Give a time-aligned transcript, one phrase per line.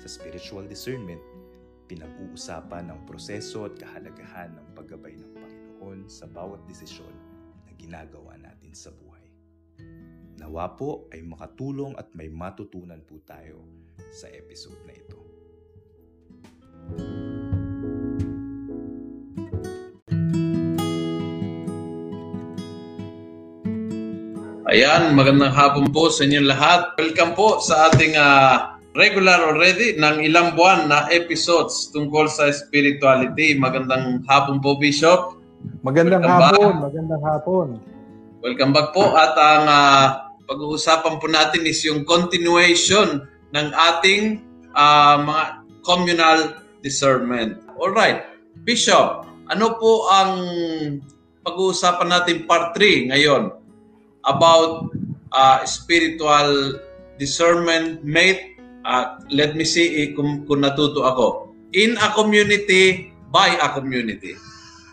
[0.00, 1.20] Sa spiritual discernment,
[1.84, 7.12] pinag-uusapan ang proseso at kahalagahan ng paggabay ng Panginoon sa bawat desisyon
[7.68, 9.28] na ginagawa natin sa buhay.
[10.40, 13.60] Nawa po ay makatulong at may matutunan po tayo
[14.08, 15.20] sa episode na ito.
[24.64, 26.80] Ayan, magandang hapon po sa inyong lahat.
[26.96, 33.54] Welcome po sa ating uh, regular already ng ilang buwan na episodes tungkol sa spirituality.
[33.54, 35.38] Magandang hapon po, Bishop.
[35.84, 36.84] Magandang Welcome hapon, back.
[36.88, 37.66] magandang hapon.
[38.40, 40.04] Welcome back po at ang uh,
[40.48, 44.40] pag-uusapan po natin is yung continuation ng ating
[44.72, 45.44] uh, mga
[45.84, 46.38] communal
[46.80, 47.60] discernment.
[47.76, 48.24] All right,
[48.64, 50.32] Bishop, ano po ang
[51.44, 53.60] pag-uusapan natin part 3 ngayon?
[54.26, 54.90] about
[55.32, 56.80] uh, spiritual
[57.16, 58.49] discernment made
[58.84, 61.26] uh, let me see eh, kung, kung natuto ako.
[61.72, 64.34] In a community by a community.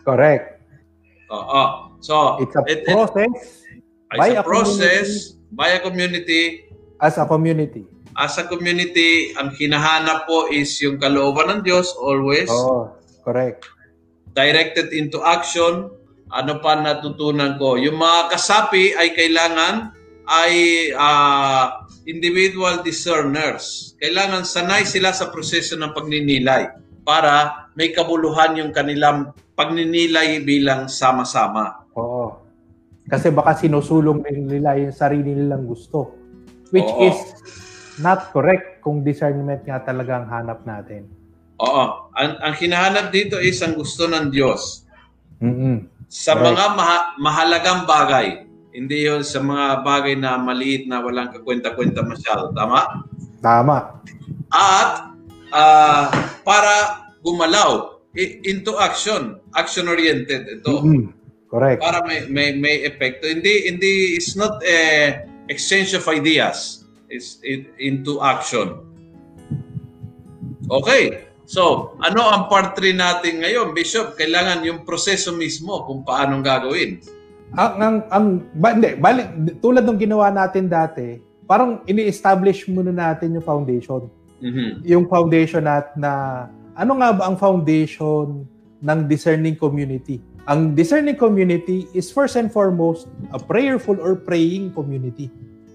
[0.06, 0.62] Correct.
[1.28, 3.66] Uh, uh, so it's a it, process.
[3.68, 3.82] It,
[4.16, 5.52] by a, a process community.
[5.52, 6.42] by a community.
[7.02, 7.84] As a community.
[8.16, 12.48] As a community ang hinahanap po is yung kalooban ng Diyos always.
[12.48, 13.68] Oh correct.
[14.32, 15.92] Directed into action.
[16.32, 17.76] Ano pa natutunan ko?
[17.76, 19.92] Yung mga kasapi ay kailangan
[20.28, 20.52] ay
[20.92, 23.92] uh, individual discerners.
[24.00, 26.72] Kailangan sanay sila sa proseso ng pagninilay
[27.04, 31.84] para may kabuluhan yung kanilang pagninilay bilang sama-sama.
[31.92, 32.40] Oo.
[33.08, 36.16] Kasi baka sinusulong nila yung sarili nilang gusto.
[36.72, 37.08] Which Oo.
[37.08, 37.18] is
[38.00, 41.08] not correct kung discernment nga talaga ang hanap natin.
[41.60, 42.08] Oo.
[42.16, 44.88] Ang, ang hinahanap dito is ang gusto ng Diyos.
[45.44, 46.44] Mm-hmm sa right.
[46.50, 48.47] mga maha- mahalagang bagay.
[48.72, 52.52] Hindi yon sa mga bagay na maliit na walang kakwenta-kwenta masyado.
[52.52, 53.08] Tama?
[53.40, 54.04] Tama.
[54.52, 55.12] At
[55.52, 56.06] uh,
[56.44, 56.74] para
[57.24, 60.74] gumalaw into action, action-oriented ito.
[60.84, 61.04] Mm-hmm.
[61.48, 61.80] Correct.
[61.80, 63.24] Para may may may epekto.
[63.24, 64.80] Hindi hindi it's not a
[65.48, 66.84] exchange of ideas.
[67.08, 68.84] It's it, into action.
[70.68, 71.24] Okay.
[71.48, 74.20] So, ano ang part 3 natin ngayon, Bishop?
[74.20, 77.00] Kailangan yung proseso mismo kung paano gagawin.
[77.56, 79.26] Ang, ang, ang ba, hindi, balik,
[79.64, 81.16] tulad ng ginawa natin dati,
[81.48, 84.12] parang ini-establish muna natin yung foundation.
[84.44, 84.84] Mm-hmm.
[84.84, 86.44] Yung foundation nat na,
[86.76, 88.44] ano nga ba ang foundation
[88.84, 90.20] ng discerning community?
[90.48, 95.32] Ang discerning community is first and foremost a prayerful or praying community.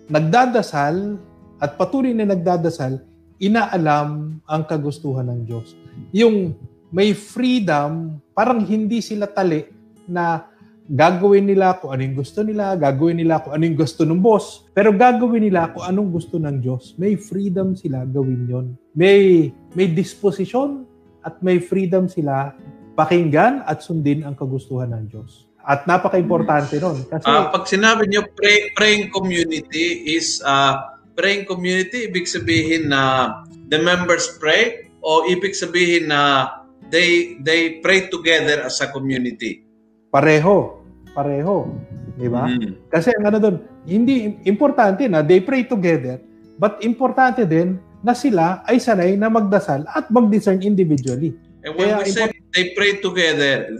[0.09, 1.17] Nagdadasal
[1.61, 3.01] at patuloy na nagdadasal
[3.41, 5.75] inaalam ang kagustuhan ng Diyos.
[6.15, 6.55] Yung
[6.93, 9.65] may freedom, parang hindi sila tali
[10.05, 10.45] na
[10.89, 15.47] gagawin nila kung anong gusto nila, gagawin nila kung anong gusto ng boss, pero gagawin
[15.47, 16.95] nila kung anong gusto ng Diyos.
[16.99, 18.65] May freedom sila gawin yon.
[18.91, 20.83] May, may disposition
[21.23, 22.51] at may freedom sila
[22.99, 25.47] pakinggan at sundin ang kagustuhan ng Diyos.
[25.63, 27.07] At napaka-importante nun.
[27.07, 33.31] Kasi, uh, pag sinabi niyo pray, praying community is uh, praying community, ibig sabihin na
[33.71, 36.51] the members pray o ibig sabihin na
[36.91, 39.63] they they pray together as a community?
[40.13, 40.85] Pareho.
[41.17, 41.73] Pareho.
[42.13, 42.45] Di ba?
[42.45, 42.93] Mm.
[42.93, 43.55] Kasi ang ano doon,
[43.89, 46.21] hindi importante na they pray together,
[46.61, 51.33] but importante din na sila ay sanay na magdasal at mag-discern individually.
[51.65, 53.73] And when Kaya, we say import- they pray together,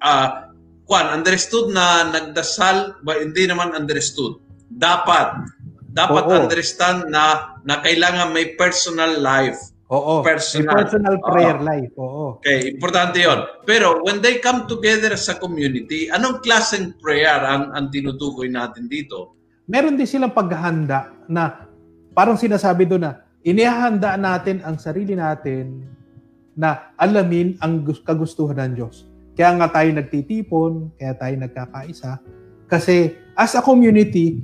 [0.00, 0.48] uh,
[0.84, 4.40] Kwan, understood na nagdasal, but hindi naman understood.
[4.68, 5.48] Dapat
[5.94, 6.34] dapat Oo.
[6.44, 9.56] understand na na kailangan may personal life.
[9.92, 10.24] Oo.
[10.24, 11.66] Personal, personal prayer Oo.
[11.66, 11.92] life.
[12.00, 12.26] Oo.
[12.40, 13.44] Okay, importante 'yon.
[13.68, 18.88] Pero when they come together as a community, anong klaseng prayer ang ang tinutukoy natin
[18.88, 19.36] dito?
[19.68, 21.68] Meron din silang paghahanda na
[22.16, 23.12] parang sinasabi doon na
[23.44, 25.84] inihahanda natin ang sarili natin
[26.56, 29.04] na alamin ang kagustuhan ng Diyos.
[29.34, 32.22] Kaya nga tayo nagtitipon, kaya tayo nagkakaisa.
[32.70, 34.40] Kasi as a community,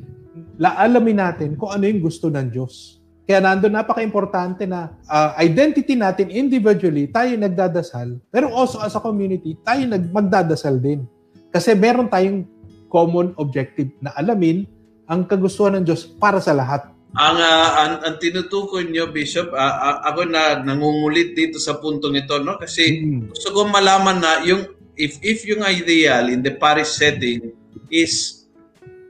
[0.60, 2.99] laalamin natin kung ano yung gusto ng Diyos.
[3.30, 9.54] Kaya nandun napaka-importante na uh, identity natin individually, tayo nagdadasal, pero also as a community,
[9.62, 11.06] tayo nag magdadasal din.
[11.54, 12.42] Kasi meron tayong
[12.90, 14.66] common objective na alamin
[15.06, 16.90] ang kagustuhan ng Diyos para sa lahat.
[17.14, 22.34] ang, uh, ang, ang tinutukoy niyo, Bishop, uh, ako na nangungulit dito sa puntong ito,
[22.42, 22.58] no?
[22.58, 23.30] Kasi mm.
[23.30, 27.54] gusto ko malaman na yung if if yung ideal in the parish setting
[27.94, 28.46] is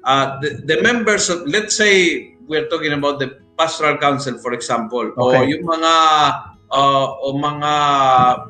[0.04, 5.12] uh, the, the members of, let's say, we're talking about the pastoral council, for example,
[5.12, 5.36] okay.
[5.36, 5.92] o yung mga
[6.72, 7.72] uh, o mga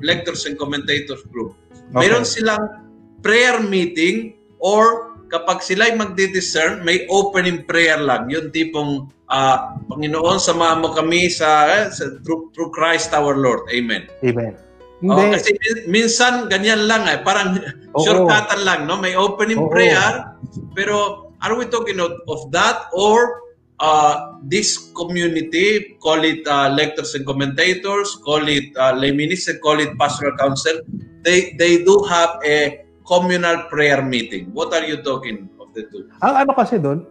[0.07, 1.59] lectors and commentators group.
[1.91, 2.07] Okay.
[2.07, 2.87] Meron silang
[3.19, 8.31] prayer meeting or kapag sila ay magdi-discern, may opening prayer lang.
[8.31, 13.67] Yung tipong uh, Panginoon, samahan mo kami sa, eh, sa through, through Christ our Lord.
[13.71, 14.11] Amen.
[14.27, 14.59] Amen.
[15.01, 15.57] Oh, kasi
[15.89, 17.57] minsan ganyan lang eh, parang
[17.97, 19.01] oh, shortcutan lang, no?
[19.01, 20.37] May opening oh, prayer,
[20.77, 23.41] pero are we talking of, of that or
[23.81, 29.81] uh, this community, call it uh, lectors and commentators, call it uh, lay minister, call
[29.81, 30.79] it pastoral council,
[31.25, 34.53] they they do have a communal prayer meeting.
[34.53, 36.06] What are you talking of the two?
[36.23, 37.09] Ang ano kasi doon,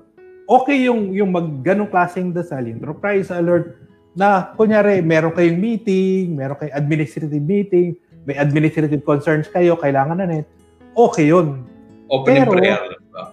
[0.48, 3.76] okay yung yung mag ganong klaseng dasal, yung praise the Lord,
[4.14, 7.98] na kunyari meron kayong meeting, meron kayong administrative meeting,
[8.30, 10.48] may administrative concerns kayo, kailangan na net,
[10.94, 11.66] okay yun.
[12.10, 12.82] Opening Pero, prayer.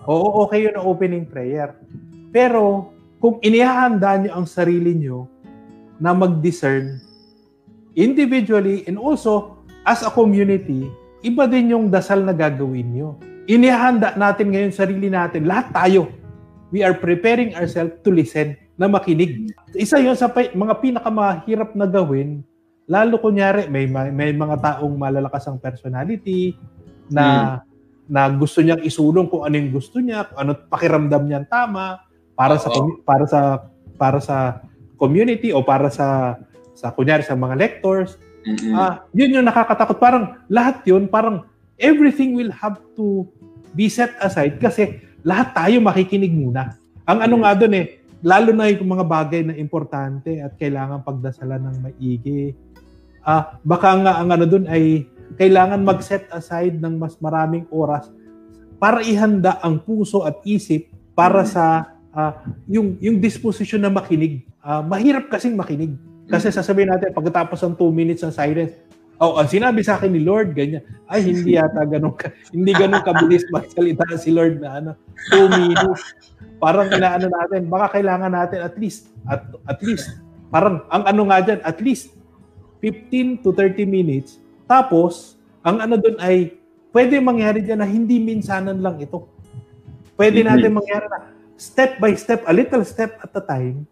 [0.04, 1.72] Oo, okay yun ang opening prayer.
[2.28, 2.92] Pero,
[3.26, 5.26] kung inihahanda nyo ang sarili nyo
[5.98, 7.02] na mag-discern
[7.98, 10.86] individually and also as a community,
[11.26, 13.18] iba din yung dasal na gagawin nyo.
[13.50, 16.06] Inihahanda natin ngayon sarili natin, lahat tayo.
[16.70, 19.50] We are preparing ourselves to listen, na makinig.
[19.74, 22.46] Isa yun sa mga pinakamahirap na gawin,
[22.86, 26.54] lalo kunyari may, may mga taong malalakas ang personality
[27.10, 27.74] na hmm.
[28.06, 32.05] na gusto niyang isulong kung ano yung gusto niya, kung ano pakiramdam niya tama,
[32.36, 32.68] para sa
[33.02, 33.40] para sa
[33.96, 34.60] para sa
[35.00, 36.38] community o para sa
[36.76, 38.20] sa kunyari sa mga lectors.
[38.44, 38.72] Mm-hmm.
[38.76, 39.96] Uh, yun yung nakakatakot.
[39.98, 41.48] Parang lahat yun, parang
[41.80, 43.26] everything will have to
[43.72, 46.76] be set aside kasi lahat tayo makikinig muna.
[47.08, 47.86] Ang ano nga doon eh,
[48.22, 52.54] lalo na yung mga bagay na importante at kailangan pagdasalan ng maigi.
[53.26, 58.06] Ah, baka nga ang ano doon ay kailangan mag-set aside ng mas maraming oras
[58.78, 60.86] para ihanda ang puso at isip
[61.16, 62.32] para sa uh,
[62.64, 64.48] yung yung disposition na makinig.
[64.64, 65.94] Uh, mahirap kasing makinig.
[66.26, 68.74] Kasi sasabihin natin pagkatapos ng 2 minutes ng silence,
[69.22, 70.82] oh, ang sinabi sa akin ni Lord ganyan.
[71.06, 74.90] Ay hindi yata ganun ka, hindi ganun kabilis magsalita si Lord na ano,
[75.30, 76.02] 2 minutes.
[76.56, 80.18] Parang inaano natin, baka kailangan natin at least at at least
[80.50, 82.16] parang ang ano nga diyan, at least
[82.82, 84.42] 15 to 30 minutes.
[84.66, 86.58] Tapos, ang ano doon ay
[86.90, 89.30] pwede mangyari diyan na hindi minsanan lang ito.
[90.16, 93.88] Pwede natin mangyari na step by step, a little step at a time.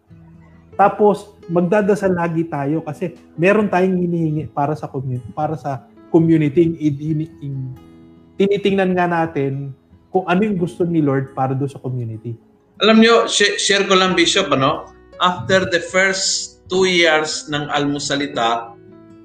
[0.75, 6.61] Tapos magdadasal lagi tayo kasi meron tayong hinihingi para sa community, para sa community.
[6.65, 7.53] In, in, in,
[8.35, 9.71] tinitingnan nga natin
[10.11, 12.35] kung ano yung gusto ni Lord para do sa community.
[12.83, 14.91] Alam niyo, share ko lang Bishop, ano?
[15.23, 18.75] After the first two years ng Almusalita,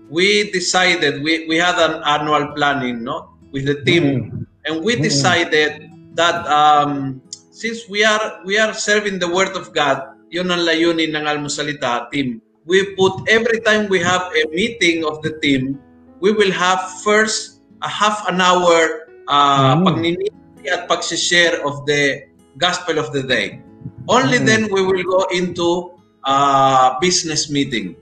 [0.07, 3.35] we decided, we, we had an annual planning, no?
[3.51, 4.05] With the team.
[4.07, 4.67] Mm-hmm.
[4.71, 5.07] And we mm-hmm.
[5.07, 6.15] decided mm-hmm.
[6.15, 7.19] that um,
[7.61, 12.09] since we are we are serving the word of God, yun ang layunin ng Almusalita
[12.09, 12.41] team.
[12.65, 15.77] We put every time we have a meeting of the team,
[16.25, 19.85] we will have first a half an hour uh, mm.
[19.85, 20.33] pagniniti
[20.73, 23.61] at pagsishare of the gospel of the day.
[24.09, 24.49] Only mm.
[24.49, 27.93] then we will go into uh, business meeting.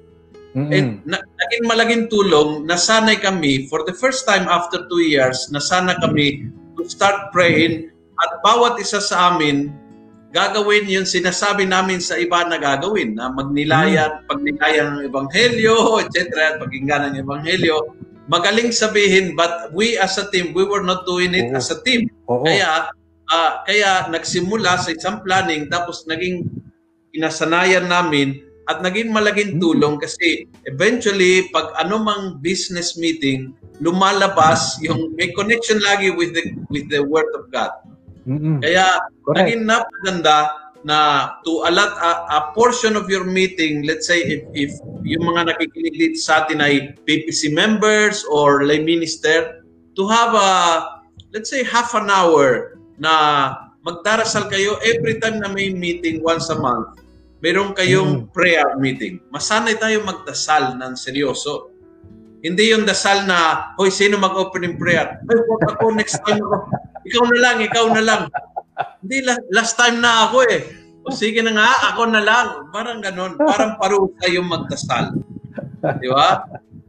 [0.55, 0.73] Mm-hmm.
[0.75, 5.99] And na, naging malaking tulong, nasanay kami, for the first time after two years, nasana
[6.03, 9.71] kami to start praying at bawat isa sa amin,
[10.35, 14.27] gagawin yung sinasabi namin sa iba na gagawin, na magnilayan, hmm.
[14.29, 16.19] pagnilayan ng ebanghelyo, etc.
[16.37, 17.97] at pakinggan ng ebanghelyo.
[18.29, 21.57] Magaling sabihin, but we as a team, we were not doing it Oo.
[21.57, 22.13] as a team.
[22.29, 22.45] Oo.
[22.45, 22.93] Kaya,
[23.33, 26.45] uh, kaya nagsimula sa isang planning, tapos naging
[27.17, 29.65] inasanayan namin at naging malaking hmm.
[29.65, 36.85] tulong kasi eventually pag anumang business meeting lumalabas yung may connection lagi with the with
[36.93, 37.73] the word of God.
[38.29, 38.61] Mm-hmm.
[38.61, 38.87] Kaya
[39.25, 39.37] Correct.
[39.41, 40.39] naging napaganda
[40.87, 40.99] na
[41.43, 44.71] to allot a, a portion of your meeting, let's say if, if
[45.03, 49.65] yung mga nakikinig dito sa atin ay PPC members or lay minister,
[49.99, 50.53] to have a,
[51.35, 56.59] let's say half an hour na magdarasal kayo every time na may meeting once a
[56.61, 57.01] month.
[57.39, 58.35] Meron kayong mm.
[58.35, 59.23] prayer meeting.
[59.31, 61.71] Masanay tayo magdasal ng seryoso.
[62.39, 65.19] Hindi yung dasal na, hoy, sino mag-opening prayer?
[65.27, 65.39] Ay,
[65.75, 66.71] ako next time ako.
[67.03, 68.23] Ikaw na lang, ikaw na lang.
[69.03, 70.63] Hindi, last time na ako eh.
[71.03, 72.47] O sige na nga, ako na lang.
[72.71, 73.35] Parang ganun.
[73.41, 75.19] Parang parusa yung magdasal.
[75.99, 76.47] Di ba?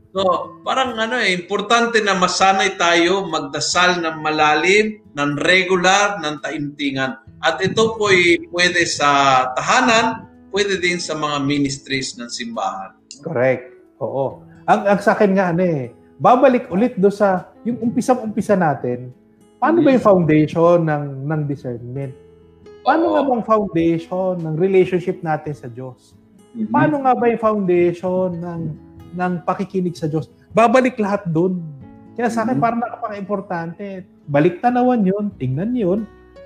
[0.10, 0.22] So,
[0.66, 7.22] parang ano eh, importante na masanay tayo magdasal ng malalim, ng regular, ng taimtingan.
[7.40, 9.10] At ito po ay pwede sa
[9.54, 12.98] tahanan, pwede din sa mga ministries ng simbahan.
[13.22, 13.70] Correct.
[14.02, 14.49] Oo.
[14.70, 15.90] Ang, ang sa akin nga, ano eh,
[16.22, 19.10] babalik ulit do sa yung umpisa-umpisa natin,
[19.58, 22.14] paano ba yung foundation ng, ng discernment?
[22.86, 26.14] Paano nga bang foundation ng relationship natin sa Diyos?
[26.54, 26.70] Mhm.
[26.70, 28.62] Paano nga ba yung foundation ng,
[29.18, 30.30] ng pakikinig sa Diyos?
[30.54, 31.66] Babalik lahat doon.
[32.14, 32.64] Kaya sa akin, Mhm.
[32.64, 34.06] parang napaka-importante.
[34.30, 36.00] Balik tanawan yun, tingnan yun.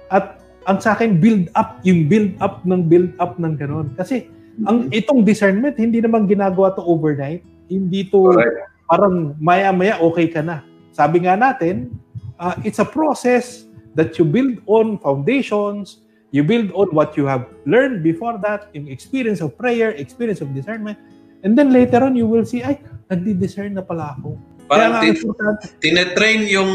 [0.07, 3.91] At ang sa akin, build up, yung build up ng build up ng ganun.
[3.99, 4.31] Kasi
[4.63, 7.43] ang itong discernment, hindi naman ginagawa to overnight.
[7.73, 8.69] Hindi to Correct.
[8.85, 10.61] parang maya-maya okay ka na.
[10.93, 11.89] Sabi nga natin,
[12.37, 13.65] uh, it's a process
[13.97, 18.89] that you build on foundations, you build on what you have learned before that, yung
[18.89, 20.97] experience of prayer, experience of discernment,
[21.41, 22.77] and then later on you will see, ay,
[23.09, 24.37] nagdi-discern na pala ako.
[24.69, 25.21] Parang nga, tin-
[25.81, 26.71] tinetrain yung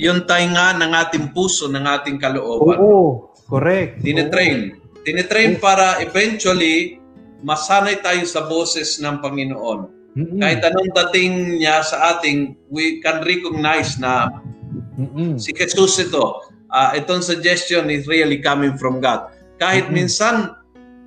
[0.00, 2.80] yung tainga ng ating puso, ng ating kalooban.
[2.80, 4.00] Oo, correct.
[4.00, 4.80] Tinetrain.
[5.04, 5.60] Tinetrain Oo.
[5.60, 6.96] para eventually
[7.44, 9.99] masanay tayo sa boses ng Panginoon.
[10.18, 10.42] Mm-mm.
[10.42, 14.26] Kahit anong dating niya sa ating, we can recognize na
[14.98, 15.38] Mm-mm.
[15.38, 19.30] si Jesus ito, ah, itong suggestion is really coming from God.
[19.62, 19.94] Kahit Mhm.
[19.94, 20.34] minsan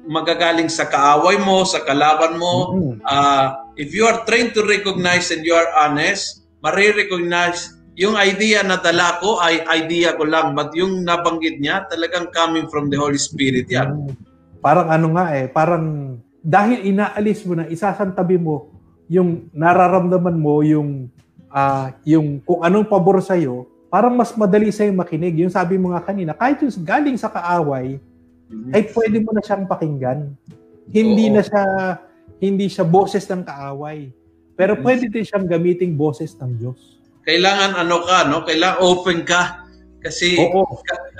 [0.07, 2.93] magagaling sa kaaway mo, sa kalaban mo, Mm-mm.
[3.03, 8.81] ah, if you are trained to recognize and you are honest, marirecognize yung idea na
[8.81, 13.21] dala ko ay idea ko lang but yung nabanggit niya talagang coming from the Holy
[13.21, 14.09] Spirit yan.
[14.09, 14.17] Mm.
[14.63, 18.72] Parang ano nga eh, parang dahil inaalis mo na, isasantabi mo
[19.11, 21.07] yung nararamdaman mo, yung
[21.53, 25.37] ah yung kung anong pabor sa iyo, parang mas madali sa makinig.
[25.37, 28.01] Yung sabi mo nga kanina, kahit yung galing sa kaaway,
[28.49, 28.71] Mhm.
[28.73, 30.33] ay pwede mo na siyang pakinggan.
[30.89, 31.35] Hindi Oo.
[31.37, 31.63] na siya
[32.43, 34.11] hindi siya boses ng kaaway.
[34.53, 34.81] Pero Mhm.
[34.83, 36.99] pwede din siyang gamiting boses ng Diyos.
[37.23, 38.43] Kailangan ano ka, no?
[38.43, 39.63] Kailangan open ka.
[40.03, 40.67] Kasi Oo.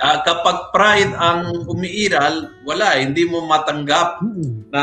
[0.04, 4.68] ah, kapag pride ang umiiral, wala, hindi mo matanggap Mm.
[4.68, 4.82] na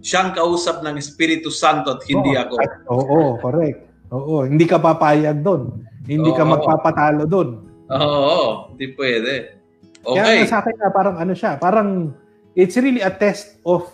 [0.00, 2.40] siyang kausap ng Espiritu Santo at hindi Oo.
[2.40, 2.54] ako.
[2.90, 3.80] Oo, correct.
[4.10, 5.84] Oo, hindi ka papayag doon.
[6.08, 6.50] Hindi ka Oo.
[6.56, 7.48] magpapatalo doon.
[7.92, 9.60] Oo, hindi pwede.
[10.00, 10.36] Kaya Okay.
[10.42, 12.16] nga sa akin na parang ano siya, parang
[12.56, 13.84] it's really a test of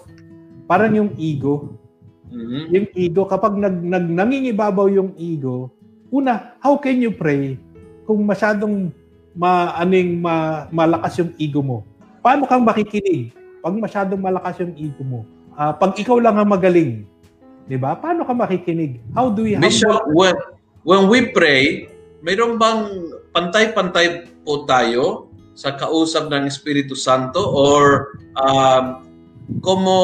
[0.71, 1.75] parang yung ego.
[2.31, 2.63] Mhm.
[2.75, 5.71] Yung ego, kapag nag, nag, nangingibabaw yung ego,
[6.11, 7.59] una, how can you pray
[8.07, 8.91] kung masyadong
[9.35, 11.79] ma, aning ma, malakas yung ego mo?
[12.23, 13.31] Paano kang makikinig
[13.63, 15.21] pag masyadong malakas yung ego mo?
[15.57, 17.09] Ah, pag ikaw lang ang magaling,
[17.65, 17.97] di ba?
[17.97, 19.01] Paano ka makikinig?
[19.17, 20.37] How do we Bishop, when,
[20.85, 21.89] when we pray,
[22.21, 29.01] mayroon bang pantay-pantay po tayo sa kausap ng Espiritu Santo or um,
[29.65, 29.95] como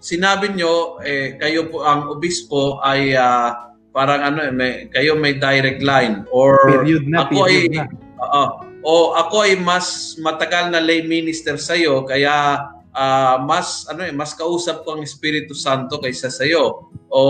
[0.00, 5.36] sinabi nyo, eh, kayo po ang obispo ay ah, parang ano, eh, may, kayo may
[5.36, 7.84] direct line or Period na, ako period ay na.
[8.24, 8.44] Oo.
[8.88, 12.62] o ako ay mas matagal na lay minister sa iyo kaya
[12.98, 16.90] ah, mas ano eh mas kausap ko ang Espiritu Santo kaysa sa iyo.
[17.06, 17.22] O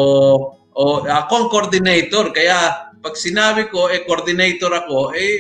[0.73, 5.37] o ako ang coordinator kaya pag sinabi ko eh coordinator ako eh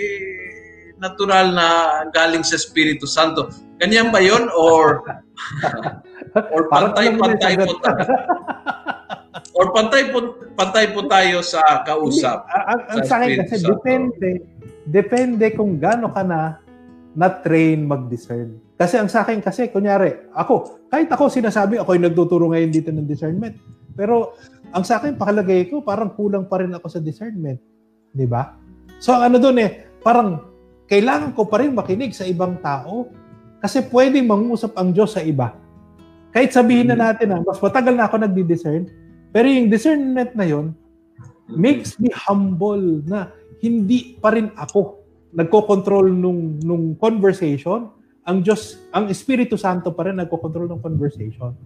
[1.00, 1.68] natural na
[2.12, 3.48] galing sa Espiritu Santo.
[3.80, 5.06] Ganyan ba 'yon or
[6.54, 8.04] or na pantay-pantay po tayo?
[9.58, 10.18] or pantay po
[10.58, 12.44] pantay po tayo sa kausap?
[12.50, 13.78] Ang, ang Sa akin kasi Santo.
[13.78, 14.30] depende
[14.84, 16.58] depende kung gaano ka na
[17.18, 18.67] na-train mag-discern.
[18.78, 22.94] Kasi ang sa akin kasi, kunyari, ako, kahit ako sinasabi, ako yung nagtuturo ngayon dito
[22.94, 23.58] ng discernment.
[23.98, 24.38] Pero
[24.70, 27.58] ang sa akin, pakalagay ko, parang kulang pa rin ako sa discernment.
[28.14, 28.54] Di ba?
[29.02, 30.46] So ang ano doon eh, parang
[30.86, 33.10] kailangan ko pa rin makinig sa ibang tao
[33.58, 35.58] kasi pwedeng mangusap ang Diyos sa iba.
[36.30, 38.86] Kahit sabihin na natin na, mas matagal na ako nagdi-discern,
[39.34, 40.70] pero yung discernment na yon
[41.50, 45.02] makes me humble na hindi pa rin ako
[45.34, 47.90] nagko-control nung nung conversation
[48.28, 51.56] ang Diyos ang Espiritu Santo pa rin nagko-control ng conversation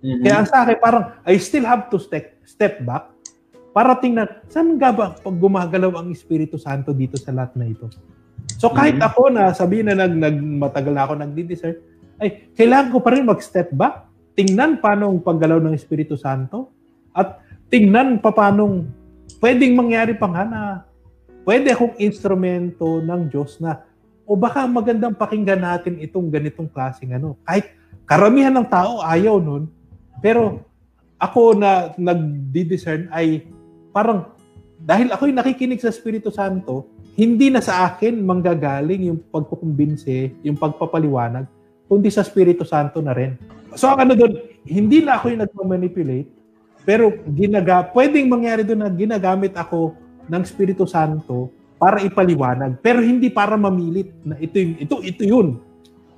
[0.00, 0.24] Mhm.
[0.24, 3.12] kaya ang sa akin parang I still have to step step back
[3.76, 7.92] para tingnan saan nga ba pag gumagalaw ang Espiritu Santo dito sa lahat na ito
[8.56, 9.04] so kahit Mhm.
[9.04, 11.76] ako na sabihin na nag, nag matagal na ako nagdi-discern
[12.18, 16.72] ay kailangan ko pa rin mag-step back tingnan paano ang paggalaw ng Espiritu Santo
[17.12, 18.86] at tingnan pa paano
[19.42, 20.60] pwedeng mangyari pa nga na
[21.42, 23.82] pwede akong instrumento ng Diyos na
[24.28, 27.40] o baka magandang pakinggan natin itong ganitong klaseng ano.
[27.48, 27.72] Kahit
[28.04, 29.72] karamihan ng tao ayaw nun,
[30.20, 30.60] pero
[31.16, 33.48] ako na nagdi-discern ay
[33.88, 34.36] parang
[34.78, 36.86] dahil ako'y nakikinig sa Espiritu Santo,
[37.18, 41.48] hindi na sa akin manggagaling yung pagkukumbinse, yung pagpapaliwanag,
[41.90, 43.34] kundi sa Espiritu Santo na rin.
[43.74, 46.30] So ang ano doon, hindi na ako yung nagmamanipulate,
[46.86, 49.98] pero ginaga, pwedeng mangyari doon na ginagamit ako
[50.30, 55.62] ng Espiritu Santo para ipaliwanag, pero hindi para mamilit na ito yung, ito ito yun.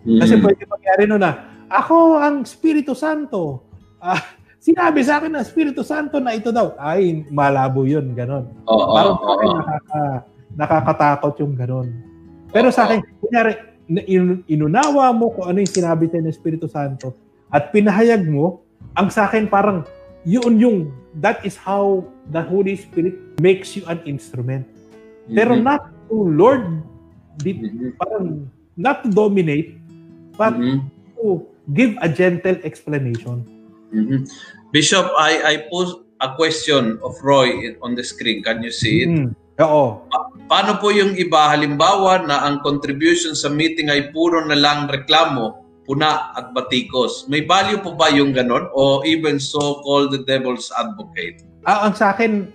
[0.01, 0.43] Kasi Mhm.
[0.43, 1.31] pwede mangyari no na
[1.69, 3.61] ako ang Espiritu Santo.
[4.01, 4.17] Ah,
[4.59, 6.73] sinabi sa akin ng Espiritu Santo na ito daw.
[6.75, 8.49] Ay, malabo yun, ganon.
[8.65, 9.57] Oo, Parang oo, sa akin oo.
[9.57, 10.01] nakaka,
[10.57, 11.89] nakakatakot yung ganon.
[12.51, 13.53] Pero sa akin, kunyari,
[14.09, 17.15] in- inunawa mo kung ano yung sinabi sa'yo ng Espiritu Santo
[17.47, 18.65] at pinahayag mo,
[18.97, 19.85] ang sa akin parang
[20.25, 20.79] yun yung,
[21.15, 24.67] that is how the Holy Spirit makes you an instrument.
[25.31, 25.63] Pero Mhm.
[25.63, 26.65] not to Lord,
[27.41, 27.97] di, Mhm.
[27.97, 29.79] parang not to dominate,
[30.35, 30.91] but Mhm.
[31.17, 33.47] to give a gentle explanation.
[33.95, 34.27] Mhm.
[34.71, 38.45] Bishop, I I pose a question of Roy on the screen.
[38.45, 39.11] Can you see it?
[39.11, 39.33] Mm.
[39.61, 40.05] Oo.
[40.51, 45.63] Paano po yung iba halimbawa na ang contribution sa meeting ay puro na lang reklamo,
[45.87, 47.27] puna at batikos?
[47.31, 51.45] May value po ba yung ganon o even so-called the devil's advocate?
[51.69, 52.49] Ah, ang sa akin,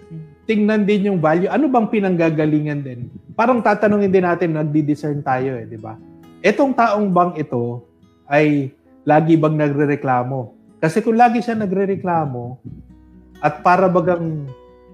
[0.45, 1.49] tingnan din yung value.
[1.49, 3.09] Ano bang pinanggagalingan din?
[3.33, 5.97] Parang tatanungin din natin, nagdi-discern tayo eh, di ba?
[6.45, 7.83] Etong taong bang ito
[8.29, 8.71] ay
[9.03, 10.53] lagi bang nagrereklamo?
[10.77, 12.61] Kasi kung lagi siya nagrereklamo
[13.41, 14.45] at para bagang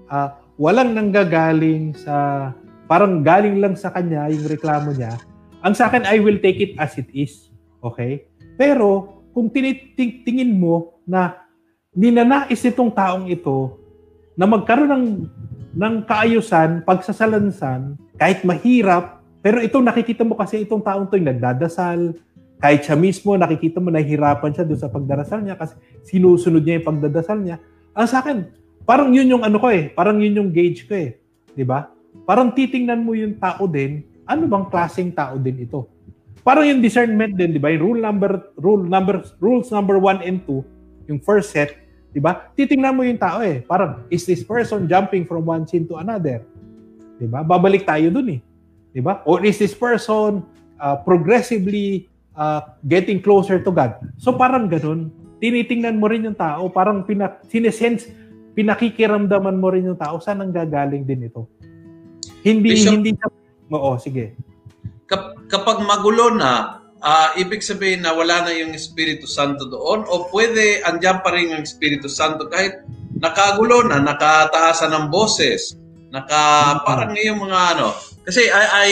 [0.08, 2.50] ah, walang nanggagaling sa
[2.88, 5.16] parang galing lang sa kanya yung reklamo niya,
[5.62, 7.52] ang sa akin, I will take it as it is.
[7.78, 8.26] Okay?
[8.58, 11.38] Pero kung tinitingin mo na
[11.94, 13.78] ninanais itong taong ito
[14.34, 15.06] na magkaroon ng
[15.72, 22.14] ng kaayusan, pagsasalansan, kahit mahirap, pero ito nakikita mo kasi itong taong to yung nagdadasal,
[22.62, 25.74] kahit siya mismo nakikita mo nahihirapan siya doon sa pagdarasal niya kasi
[26.06, 27.58] sinusunod niya yung pagdadasal niya.
[27.90, 28.46] Ang sa akin,
[28.86, 31.18] parang yun yung ano ko eh, parang yun yung gauge ko eh,
[31.58, 31.90] 'di ba?
[32.22, 35.90] Parang titingnan mo yung tao din, ano bang klaseng tao din ito?
[36.46, 37.74] Parang yung discernment din, 'di ba?
[37.74, 41.81] Yung rule number rule number rules number 1 and 2, yung first set,
[42.12, 42.52] 'di ba?
[42.52, 43.64] Titingnan mo yung tao eh.
[43.64, 46.44] Parang is this person jumping from one sin to another?
[47.16, 47.40] 'Di ba?
[47.42, 48.40] Babalik tayo dun eh.
[48.92, 49.24] 'Di ba?
[49.24, 50.44] Or is this person
[50.76, 53.96] uh, progressively uh, getting closer to God?
[54.20, 55.08] So parang ganun.
[55.42, 58.06] Tinitingnan mo rin yung tao, parang pina, sinesense,
[58.54, 61.50] pinakikiramdaman mo rin yung tao saan ang gagaling din ito.
[62.46, 63.10] Hindi Bishop- hindi
[63.72, 64.36] Oo, sige.
[65.08, 70.30] Kap- kapag magulo na, ah, ibig sabihin na wala na yung Espiritu Santo doon o
[70.30, 72.80] pwede andyan pa rin yung Espiritu Santo kahit
[73.18, 75.74] nakagulo na, nakataasan ng boses,
[76.10, 77.94] naka parang yung mga ano.
[78.26, 78.90] Kasi I I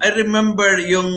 [0.00, 1.10] I remember yung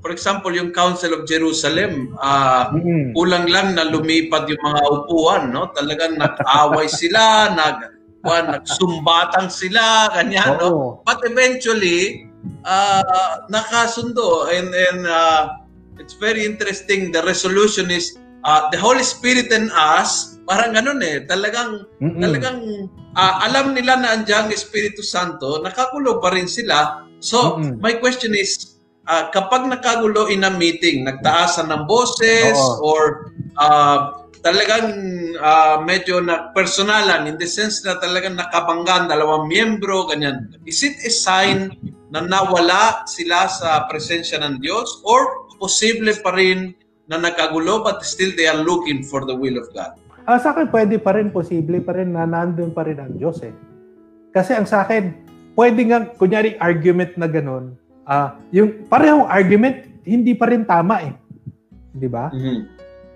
[0.00, 3.12] for example yung Council of Jerusalem, ah Mm.
[3.16, 5.68] kulang lang na lumipad yung mga upuan, no?
[5.72, 10.68] Talagang nag-away sila, nag kuwan, nagsumbatan sila, ganyan, no?
[10.68, 10.86] Oo.
[11.08, 12.28] But eventually,
[12.64, 15.60] uh, nakasundo and and uh,
[16.00, 17.12] it's very interesting.
[17.12, 20.40] The resolution is uh, the Holy Spirit and us.
[20.48, 21.22] Parang ganun eh.
[21.28, 22.18] Talagang Mm-mm.
[22.18, 22.58] talagang
[23.14, 27.06] uh, alam nila na andiyan ang Espiritu Santo, nakagulo pa rin sila.
[27.20, 27.78] So, Mm-mm.
[27.84, 32.82] my question is, uh, kapag nakagulo in a meeting, nagtaasan ng boses Oo.
[32.82, 34.88] or uh, talagang
[35.36, 40.48] uh, medyo na personalan in the sense na talagang nakabanggan dalawang miyembro, ganyan.
[40.64, 41.76] Is it a sign
[42.10, 46.74] na nawala sila sa presensya ng Diyos or posible pa rin
[47.06, 49.94] na nakagulo but still they are looking for the will of God?
[50.26, 53.40] Ah, sa akin, pwede pa rin, posible pa rin na nandun pa rin ang Diyos
[53.42, 53.54] eh.
[54.30, 55.10] Kasi ang sa akin,
[55.58, 57.74] pwede nga, kunyari argument na ganun,
[58.06, 61.14] ah, yung parehong argument, hindi pa rin tama eh.
[61.94, 62.30] Di ba?
[62.30, 62.58] Mhm.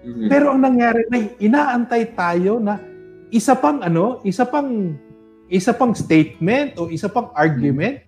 [0.05, 0.27] Mhm.
[0.29, 2.83] Pero ang nangyari na inaantay tayo na
[3.31, 4.95] isa pang ano, isa pang
[5.49, 8.01] isa pang statement o isa pang argument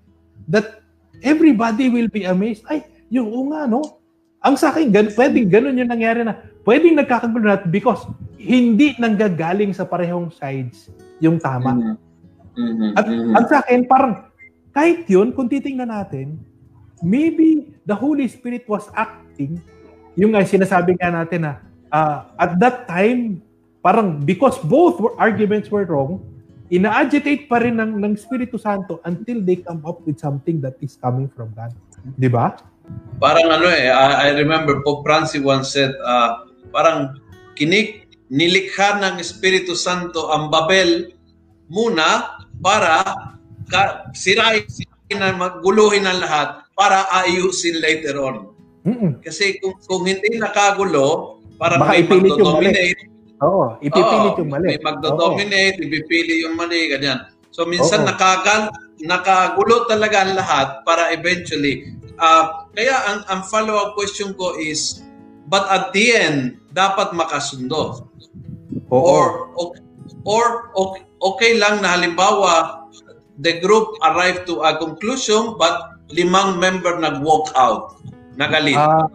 [0.51, 0.83] that
[1.23, 2.63] everybody will be amazed.
[2.67, 4.03] Ay, yung nga no.
[4.43, 8.07] Ang sa akin, gan, pwedeng ganun yung nangyari na pwedeng nagkakagulo na because
[8.39, 11.75] hindi nanggagaling sa parehong sides yung tama.
[11.75, 11.95] Mhm.
[12.57, 12.91] Mhm.
[12.95, 13.33] At Mhm.
[13.35, 14.15] ang sa akin, parang
[14.71, 16.37] kahit yun, kung titingnan natin,
[17.01, 19.59] maybe the Holy Spirit was acting,
[20.15, 21.53] yung nga sinasabi nga natin na,
[21.89, 23.41] ah, at that time,
[23.81, 26.21] parang because both were, arguments were wrong,
[26.72, 30.98] ina-agitate pa rin ng, ng Espiritu Santo until they come up with something that is
[30.98, 31.70] coming from God.
[32.18, 32.55] Di ba?
[33.18, 37.18] Parang ano eh, I, I remember Pope Francis once said, uh, parang
[37.59, 41.14] kinik, nilikha ng Espiritu Santo ang Babel
[41.70, 43.02] muna para
[43.70, 44.66] ka, sirain
[45.14, 48.37] na magguluhin ang lahat para ayusin later on.
[48.87, 49.18] Mm-mm.
[49.22, 53.15] Kasi kung, kung hindi nakagulo, parang Baka may magdodominate.
[53.44, 54.66] Oo, ipipilit Oo, yung mali.
[54.77, 57.29] May magdodominate, ipipili yung mali, ganyan.
[57.53, 58.09] So minsan Oo.
[58.09, 58.72] nakagal,
[59.05, 61.92] nakagulo talaga ang lahat para eventually.
[62.16, 65.05] ah kaya ang, ang follow-up question ko is,
[65.53, 68.09] but at the end, dapat makasundo.
[68.88, 69.05] Oo.
[69.05, 69.68] Or, or,
[70.25, 72.85] or okay, okay lang na halimbawa,
[73.44, 78.01] the group arrived to a conclusion but limang member nag-walk out.
[78.37, 78.77] Nagalit.
[78.77, 79.09] Ah,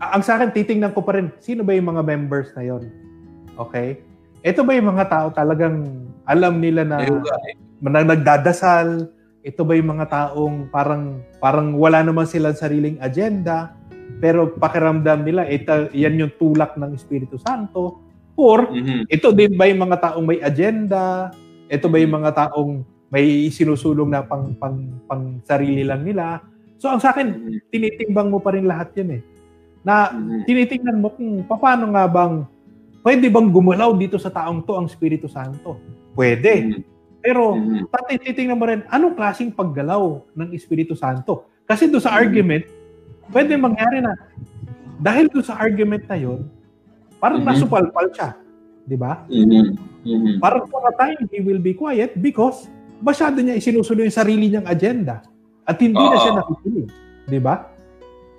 [0.00, 2.88] ang sa akin, titingnan ko pa rin, sino ba yung mga members na yon?
[3.68, 4.00] Okay?
[4.40, 7.04] Ito ba yung mga tao talagang alam nila na,
[7.84, 9.12] na nagdadasal?
[9.44, 13.76] Ito ba yung mga taong parang parang wala naman silang sariling agenda?
[14.20, 18.04] Pero pakiramdam nila, ito, yan yung tulak ng Espiritu Santo.
[18.36, 19.08] Or, mm-hmm.
[19.08, 21.32] ito din ba yung mga taong may agenda?
[21.72, 24.76] Ito ba yung mga taong may sinusulong na pang, pang,
[25.08, 26.44] pang sarili lang nila?
[26.76, 27.58] So, ang sa akin, mm-hmm.
[27.72, 29.22] tinitimbang mo pa rin lahat yun eh.
[29.80, 30.40] Na mm-hmm.
[30.44, 32.44] tinitingnan mo kung paano nga bang,
[33.00, 35.80] pwede bang gumalaw dito sa taong to ang Espiritu Santo?
[36.12, 36.84] Pwede.
[37.20, 38.20] Pero, mm-hmm.
[38.24, 41.48] titingnan mo rin, anong klaseng paggalaw ng Espiritu Santo?
[41.68, 42.64] Kasi doon sa argument,
[43.30, 44.16] pwede mangyari na
[45.00, 46.48] dahil doon sa argument na yon,
[47.20, 47.56] parang mm-hmm.
[47.56, 48.36] nasupalpal siya.
[48.84, 49.24] Di ba?
[49.28, 49.66] Mm-hmm.
[50.04, 50.34] Mm-hmm.
[50.40, 52.68] Parang for a time, he will be quiet because
[53.00, 55.24] masyado niya isinusulo yung sarili niyang agenda
[55.64, 56.12] at hindi Uh-oh.
[56.12, 56.88] na siya nakikinig.
[57.28, 57.68] Di ba?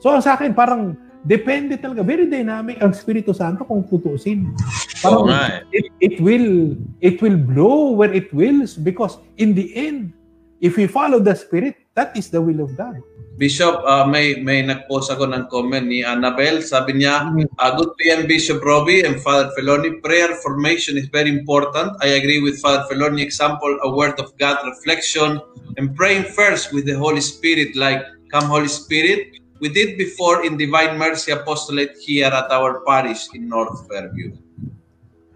[0.01, 2.01] So, ang sa akin, parang depende talaga.
[2.05, 4.53] Very dynamic ang Espiritu Santo kung tutuusin.
[5.01, 10.13] Parang oh, it, it will it will blow where it wills because in the end,
[10.61, 13.01] if we follow the Spirit, that is the will of God.
[13.41, 16.61] Bishop, uh, may may nag-post ako ng comment ni Annabel.
[16.61, 17.25] Sabi niya,
[17.57, 19.97] uh, good PM Bishop Robbie and Father Feloni.
[20.03, 21.97] Prayer formation is very important.
[22.05, 25.41] I agree with Father Feloni example, a word of God reflection
[25.81, 29.40] and praying first with the Holy Spirit like, come Holy Spirit.
[29.61, 34.33] We did before in Divine Mercy Apostolate here at our parish in North Fairview.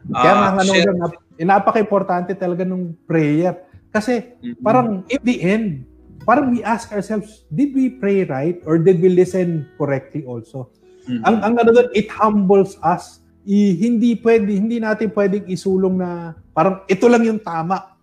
[0.10, 0.90] Uh, Kaya mga share...
[0.90, 1.06] ano,
[1.38, 3.54] napaka-importante talaga ng prayer.
[3.94, 4.66] Kasi mm-hmm.
[4.66, 5.86] parang in the end,
[6.26, 10.74] parang we ask ourselves, did we pray right or did we listen correctly also?
[11.06, 11.22] Mm-hmm.
[11.22, 13.22] Ang ang ano doon, it humbles us.
[13.46, 17.94] I, hindi pwede, hindi natin pwedeng isulong na parang ito lang yung tama.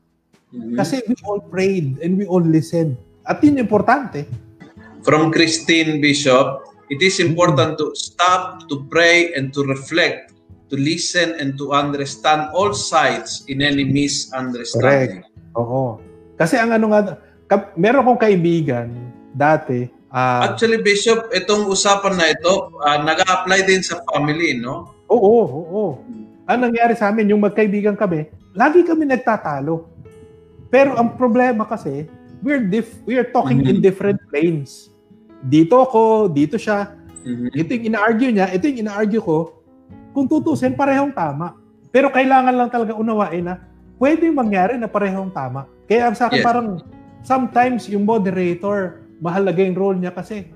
[0.55, 0.79] Mm-hmm.
[0.79, 2.95] Kasi we all prayed and we all listened.
[3.27, 4.31] At yun importante.
[5.03, 10.31] From Christine Bishop, it is important to stop, to pray, and to reflect,
[10.71, 15.27] to listen, and to understand all sides in any misunderstanding.
[15.27, 15.59] Correct.
[15.59, 15.99] Oo.
[16.39, 17.19] Kasi ang ano nga,
[17.75, 18.95] meron kong kaibigan
[19.35, 19.91] dati.
[20.13, 24.93] Uh, Actually, Bishop, itong usapan na ito, uh, nag-apply din sa family, no?
[25.11, 25.93] Oo, oo, oo.
[26.47, 29.89] Ang nangyari sa amin, yung magkaibigan kami, lagi kami nagtatalo.
[30.69, 32.07] Pero ang problema kasi,
[32.45, 33.81] we're diff- we're talking mm-hmm.
[33.81, 34.92] in different planes.
[35.43, 36.95] Dito ako, dito siya.
[37.23, 37.51] Mm-hmm.
[37.55, 39.63] Ito yung ina-argue niya, ito yung ina-argue ko.
[40.15, 41.59] Kung tutusin, parehong tama.
[41.93, 43.55] Pero kailangan lang talaga unawain na
[44.03, 45.69] pwede mangyari na parehong tama.
[45.87, 46.47] Kaya sa akin yes.
[46.47, 46.69] parang
[47.23, 50.51] sometimes yung moderator, mahalaga yung role niya kasi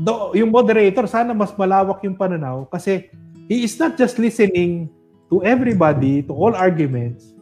[0.00, 3.12] do, yung moderator, sana mas malawak yung pananaw kasi
[3.50, 4.88] he is not just listening
[5.28, 7.36] to everybody, to all arguments,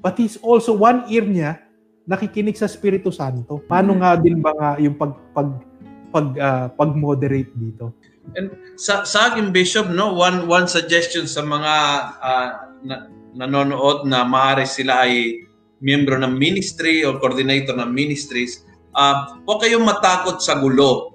[0.00, 1.60] but he's also one ear niya
[2.08, 3.60] nakikinig sa Espiritu Santo.
[3.68, 5.60] Paano nga din ba nga yung pag pag
[6.08, 7.92] pag uh, pag-moderate dito?
[8.36, 11.74] And sa, sa akin, Bishop, no, one one suggestion sa mga
[12.20, 12.48] uh,
[12.84, 12.96] na,
[13.36, 15.44] nanonood na maaari sila ay
[15.78, 18.66] miyembro ng ministry o coordinator ng ministries,
[18.98, 21.14] uh, huwag kayong matakot sa gulo.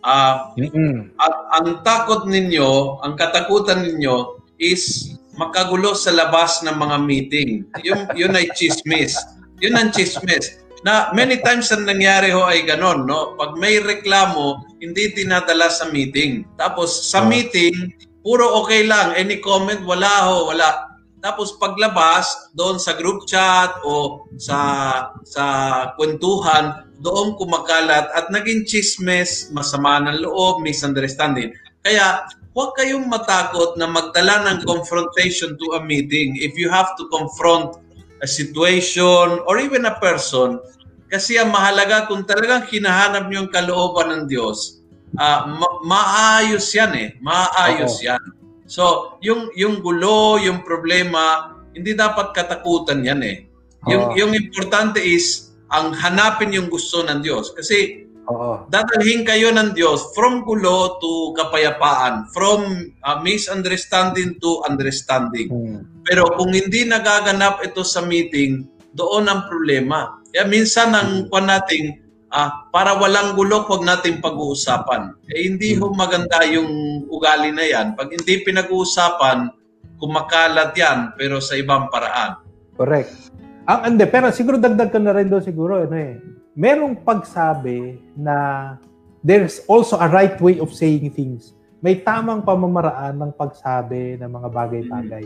[0.00, 1.12] Uh, mm-hmm.
[1.20, 7.50] at, ang takot ninyo, ang katakutan ninyo is makagulo sa labas ng mga meeting.
[7.84, 9.16] Yung, yun ay chismis.
[9.60, 10.64] Yun ang chismis.
[10.80, 13.36] Na many times ang nangyari ho ay ganon, no?
[13.36, 16.48] Pag may reklamo, hindi dinadala sa meeting.
[16.56, 17.28] Tapos sa oh.
[17.28, 17.92] meeting,
[18.24, 19.12] puro okay lang.
[19.12, 20.90] Any comment, wala ho, wala
[21.20, 24.56] tapos paglabas doon sa group chat o sa
[25.28, 25.44] sa
[26.00, 31.52] kwentuhan, doon kumakalat at naging chismes, masama ng loob, misunderstanding.
[31.84, 32.24] Kaya
[32.56, 37.76] huwag kayong matakot na magdala ng confrontation to a meeting if you have to confront
[38.20, 40.60] a situation or even a person
[41.10, 44.78] kasi ang mahalaga kung talagang hinahanap niyo yung kalooban ng Diyos,
[45.18, 47.08] uh, ma- maayos yan eh.
[47.18, 48.06] Maayos Oo.
[48.14, 48.22] yan.
[48.70, 53.36] So, yung yung gulo, yung problema, hindi dapat katakutan 'yan eh.
[53.90, 54.16] Yung oh.
[54.16, 58.70] yung importante is ang hanapin yung gusto ng Diyos kasi Oo.
[58.70, 62.62] Dadalhin kayo ng Diyos from gulo to kapayapaan, from
[63.02, 65.50] uh, misunderstanding to understanding.
[65.50, 65.82] Hmm.
[66.10, 68.66] Pero kung hindi nagaganap ito sa meeting,
[68.98, 70.18] doon ang problema.
[70.34, 71.38] Kaya minsan ang hmm.
[71.38, 72.02] nating
[72.34, 75.14] ah, para walang gulo, huwag natin pag-uusapan.
[75.30, 77.94] Eh, hindi ho maganda yung ugali na yan.
[77.94, 79.54] Pag hindi pinag-uusapan,
[80.02, 82.42] kumakalat yan, pero sa ibang paraan.
[82.74, 83.30] Correct.
[83.70, 86.18] Ang ande, pero siguro dagdag ka na rin doon siguro, ano eh,
[86.58, 88.74] merong pagsabi na
[89.22, 91.54] there's also a right way of saying things.
[91.78, 95.24] May tamang pamamaraan ng pagsabi ng mga bagay-bagay.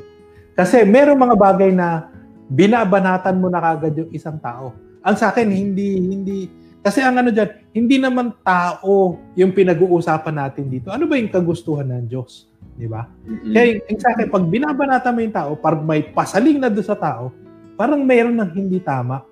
[0.55, 2.09] Kasi merong mga bagay na
[2.47, 4.71] binabanatan mo na kagad yung isang tao.
[5.05, 6.39] Ang sa akin, hindi, hindi,
[6.85, 10.93] Kasi ang ano dyan, hindi naman tao yung pinag-uusapan natin dito.
[10.93, 12.53] Ano ba yung kagustuhan ng Diyos?
[12.77, 13.09] Di ba?
[13.25, 13.57] Mm-mm.
[13.57, 16.93] Kaya yung sa akin, pag binabanata mo yung tao, parang may pasaling na doon sa
[16.93, 17.33] tao,
[17.81, 19.25] parang mayroon ng hindi tama.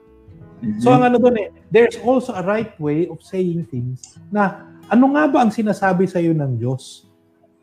[0.63, 0.81] Mhm.
[0.81, 5.11] So ang ano doon eh, there's also a right way of saying things na ano
[5.13, 7.11] nga ba ang sinasabi sa iyo ng Diyos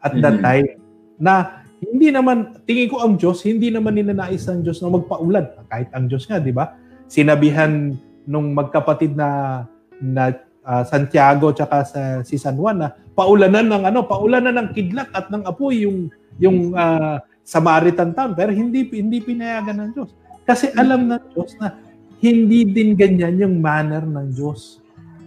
[0.04, 0.44] at that Mhm.
[0.44, 0.68] time
[1.16, 5.48] na hindi naman, tingin ko ang Diyos, hindi naman ninanais ng Diyos na magpaulan.
[5.72, 6.76] Kahit ang Diyos nga, di ba?
[7.08, 7.96] Sinabihan
[8.28, 9.64] nung magkapatid na
[9.98, 15.10] na ah, Santiago tsaka sa si San Juan na paulanan ng ano, paulanan ng kidlat
[15.16, 20.14] at ng apoy yung yung ah, Samaritan town pero hindi hindi pinayagan ng Diyos.
[20.46, 21.82] Kasi alam ng Diyos na
[22.22, 24.78] hindi din ganyan yung manner ng Diyos.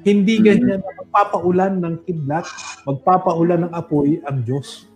[0.07, 0.45] Hindi Mhm.
[0.47, 2.47] ganyan na magpapaulan ng kidlat,
[2.87, 4.87] magpapaulan ng apoy ang Diyos.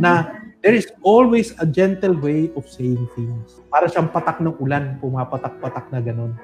[0.00, 3.62] Na there is always a gentle way of saying things.
[3.70, 6.34] Para siyang patak ng ulan, pumapatak-patak na ganun.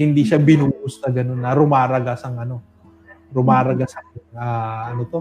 [0.00, 2.64] Hindi siya binuhos na ganun, na rumaragas ang ano,
[3.28, 4.08] rumaragas ang
[4.40, 5.20] ah, ano to,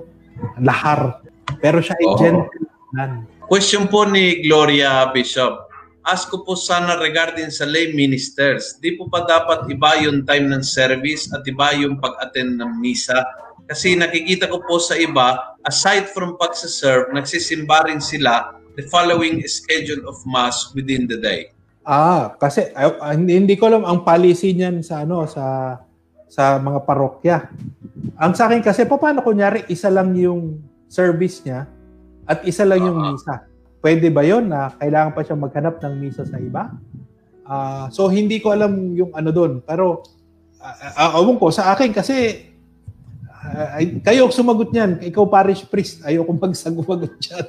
[0.64, 1.20] lahar.
[1.60, 3.28] Pero siya ay gentle ulan.
[3.52, 5.68] Question po ni Gloria Bishop.
[6.08, 8.80] Ask ko po sana regarding sa lay ministers.
[8.80, 13.28] Di po pa dapat iba yung time ng service at iba yung pag-attend ng misa?
[13.68, 20.08] Kasi nakikita ko po sa iba, aside from pagsaserve, nagsisimba rin sila the following schedule
[20.08, 21.52] of mass within the day.
[21.84, 25.76] Ah, kasi ah, hindi, ko alam ang policy niyan sa ano sa
[26.28, 27.48] sa mga parokya.
[28.20, 31.68] Ang sa akin kasi paano kunyari isa lang yung service niya
[32.24, 33.12] at isa lang yung Ah.
[33.12, 33.36] misa.
[33.84, 36.72] Pwede ba 'yon na kailangan pa siya maghanap ng misa sa iba?
[37.48, 40.04] Ah, so hindi ko alam yung ano doon, pero
[40.60, 42.47] uh, awon ko sa akin kasi
[43.74, 47.46] ay, kayo sumagot niyan, ikaw parish priest, ayoko magsagumagot diyan.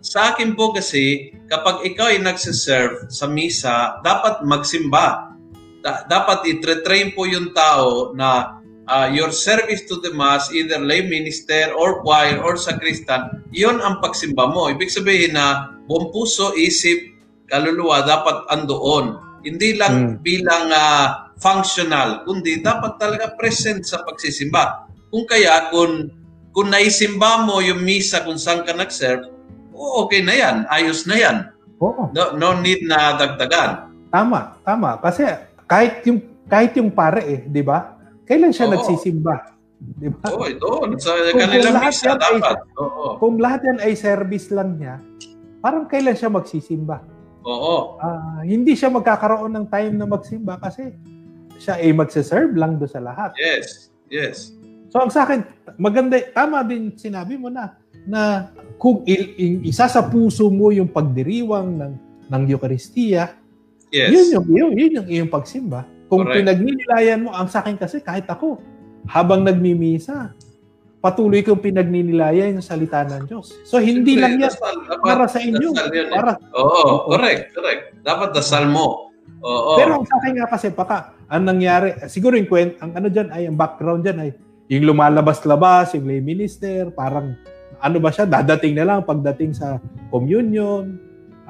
[0.00, 5.32] Sa akin po kasi, kapag ikaw ay nagsiserve sa misa, dapat magsimba.
[5.80, 11.00] Da- dapat i-train po yung tao na uh, your service to the mass, either lay
[11.00, 14.68] minister or choir or sacristan, yun ang pagsimba mo.
[14.68, 17.16] Ibig sabihin na buong puso, isip,
[17.48, 19.16] kaluluwa dapat andoon.
[19.40, 20.14] Hindi lang Hmm.
[20.20, 24.89] bilang ah, functional, kundi dapat talaga present sa pagsisimba.
[25.10, 26.08] Kung kaya, kung,
[26.50, 29.26] kung naisimba mo yung misa kung saan ka nag-serve,
[29.74, 31.36] oh, okay na yan, ayos na yan.
[31.80, 32.12] Oo.
[32.12, 33.90] No, no need na dagdagan.
[34.12, 35.00] Tama, tama.
[35.00, 35.24] Kasi
[35.64, 37.96] kahit yung kahit yung pare eh, 'di ba?
[38.26, 38.74] Kailan siya Oo.
[38.76, 39.34] nagsisimba?
[39.80, 40.34] 'Di ba?
[40.34, 42.56] Oo, doon sa Kung- kanilang kung misa yan ay- dapat.
[42.76, 43.04] Oo.
[43.16, 45.00] Kung lahat yan ay service lang niya,
[45.64, 47.00] parang kailan siya magsisimba?
[47.48, 47.96] Oo.
[47.96, 50.92] Ah, hindi siya magkakaroon ng time na magsimba kasi
[51.56, 53.32] siya ay magse-serve lang do sa lahat.
[53.40, 53.88] Yes.
[54.12, 54.52] Yes.
[54.90, 55.46] So ang sa akin,
[55.78, 60.90] maganda, tama din sinabi mo na na kung il, il- isa sa puso mo yung
[60.90, 61.92] pagdiriwang ng
[62.26, 63.38] ng Eucharistia,
[63.90, 64.14] Yes.
[64.14, 65.82] Yun yung, yun, yun yung iyong pagsimba.
[66.06, 66.46] Kung Correct.
[66.46, 68.62] pinagninilayan mo, ang sa akin kasi kahit ako,
[69.10, 70.30] habang nagmimisa,
[71.02, 73.50] patuloy kong pinagninilayan yung salita ng Diyos.
[73.66, 74.74] So hindi Siyempre, lang yan dasal.
[74.86, 75.58] Dapat para sa inyo.
[75.58, 76.06] yun eh.
[76.06, 76.94] Para, Oo, Oo.
[77.10, 77.82] correct, correct.
[78.06, 79.10] Dapat dasal mo.
[79.42, 79.74] Oo.
[79.74, 83.34] Pero ang sa akin nga kasi, baka, ang nangyari, siguro yung kwent, ang ano dyan
[83.34, 84.30] ay, ang background dyan ay,
[84.70, 87.34] yung lumalabas-labas, yung lay minister, parang,
[87.82, 89.82] ano ba siya, dadating na lang pagdating sa
[90.14, 90.94] communion.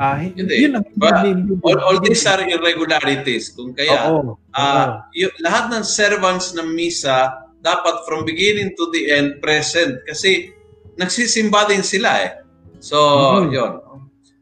[0.01, 0.65] Ah, Hindi.
[0.65, 3.53] Yun ang, hindi- all, all these are irregularities.
[3.53, 4.33] Kung kaya, Oo, oo.
[4.57, 10.57] Ah, y- lahat ng servants ng misa dapat from beginning to the end present kasi
[10.97, 12.33] nagsisimba din sila eh.
[12.81, 12.97] So,
[13.45, 13.53] Mhm.
[13.53, 13.73] 'yon.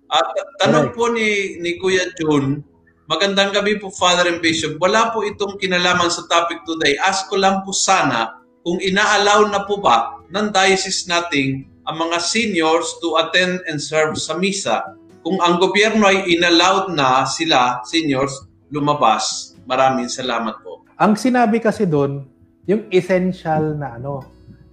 [0.06, 0.30] At
[0.62, 2.62] tanong po ni ni Kuya June,
[3.10, 4.78] magandang gabi po Father and Bishop.
[4.78, 6.94] Wala po itong kinalaman sa topic today.
[7.02, 8.38] Ask ko lang po sana
[8.68, 14.12] kung ina-allow na po ba ng diocese nating ang mga seniors to attend and serve
[14.20, 14.92] sa misa.
[15.24, 19.56] Kung ang gobyerno ay inallowed na sila, seniors, lumabas.
[19.64, 20.84] Maraming salamat po.
[21.00, 22.28] Ang sinabi kasi doon,
[22.68, 24.20] yung essential na ano.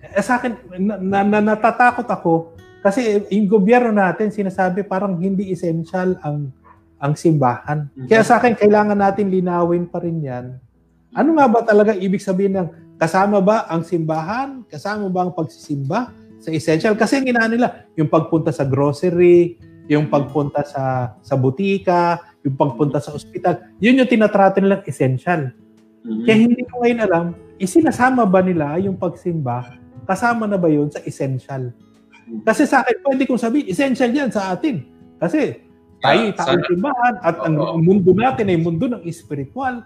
[0.04, 2.52] Eh, sa akin, na, na, na- natatakot ako
[2.84, 6.52] kasi yung gobyerno natin sinasabi parang hindi essential ang
[7.00, 7.88] ang simbahan.
[7.96, 8.12] Mhm.
[8.12, 10.60] Kaya sa akin, kailangan natin linawin pa rin yan.
[11.16, 14.64] Ano nga ba talaga ibig sabihin ng kasama ba ang simbahan?
[14.68, 16.96] Kasama ba ang pagsisimba sa essential?
[16.96, 22.98] Kasi ang ginaan nila, yung pagpunta sa grocery, yung pagpunta sa sa butika, yung pagpunta
[23.02, 25.54] sa ospital, yun yung tinatrato nilang essential.
[26.06, 26.24] Mhm.
[26.26, 27.26] Kaya hindi ko ngayon alam,
[27.58, 29.78] isinasama ba nila yung pagsimba?
[30.06, 31.74] Kasama na ba yun sa essential?
[32.46, 34.82] Kasi sa akin, pwede kong sabihin, essential yan sa atin.
[35.22, 35.62] Kasi
[36.02, 39.86] tayo, Yeah, tayo simbahan at ang mundo natin ay mundo ng espiritual.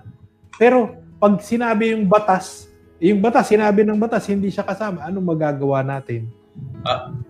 [0.55, 2.68] Pero pag sinabi yung batas,
[2.99, 6.27] yung batas, sinabi ng batas, hindi siya kasama, anong magagawa natin?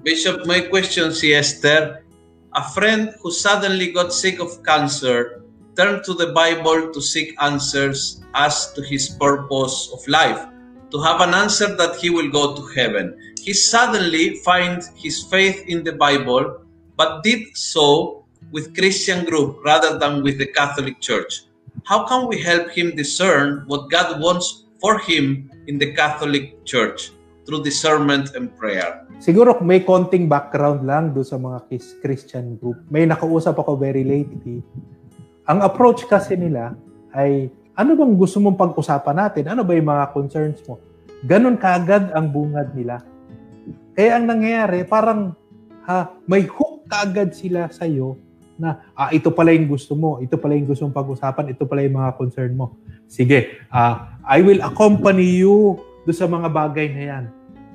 [0.02, 2.02] Bishop, my question si Esther.
[2.58, 5.46] A friend who suddenly got sick of cancer
[5.78, 10.50] turned to the Bible to seek answers as to his purpose of life.
[10.92, 13.16] to have an answer that he will go to heaven.
[13.42, 16.62] He suddenly finds his faith in the Bible,
[16.98, 21.46] but did so with Christian group rather than with the Catholic Church.
[21.86, 27.12] How can we help him discern what God wants for him in the Catholic Church
[27.44, 29.06] through discernment and prayer?
[29.20, 31.68] Siguro may konting background lang do sa mga
[32.00, 32.80] Christian group.
[32.88, 34.64] May nakausap ako very lately.
[35.46, 36.74] Ang approach kasi nila
[37.12, 39.44] ay ano bang gusto mong pag-usapan natin?
[39.52, 40.80] Ano ba yung mga concerns mo?
[41.24, 43.04] Ganon kaagad ang bungad nila.
[43.96, 45.36] Kaya ang nangyayari, parang
[45.84, 48.20] ha, may hook kaagad sila sa iyo
[48.60, 51.82] na ah, ito pala yung gusto mo, ito pala yung gusto mong pag-usapan, ito pala
[51.88, 52.76] yung mga concern mo.
[53.08, 57.24] Sige, uh, I will accompany you do sa mga bagay na yan.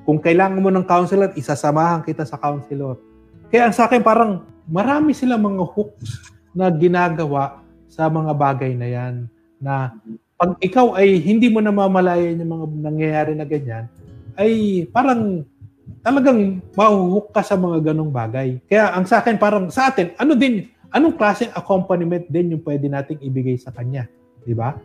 [0.05, 3.01] Kung kailangan mo ng counselor, isasamahan kita sa counselor.
[3.49, 9.15] Kaya sa akin parang marami silang mga hooks na ginagawa sa mga bagay na yan
[9.57, 9.97] na
[10.37, 13.89] pag ikaw ay hindi mo namamalayan yung mga nangyayari na ganyan,
[14.37, 15.47] ay parang
[16.05, 18.61] talagang mahuhook ka sa mga ganong bagay.
[18.69, 22.87] Kaya ang sa akin, parang sa atin, ano din, anong klase accompaniment din yung pwede
[22.87, 24.07] nating ibigay sa kanya?
[24.47, 24.79] Di ba?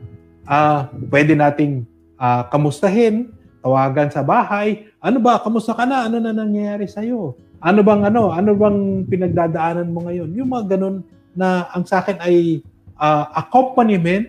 [0.50, 1.86] Uh, pwede nating
[2.18, 3.30] uh, kamustahin,
[3.62, 6.10] tawagan sa bahay, ano ba, kamusta ka na?
[6.10, 7.38] Ano na nangyayari sa'yo?
[7.62, 8.34] Ano bang ano?
[8.34, 10.34] Ano bang pinagdadaanan mo ngayon?
[10.34, 11.06] Yung mga ganun
[11.38, 12.66] na ang sa akin ay
[12.98, 14.26] uh, accompaniment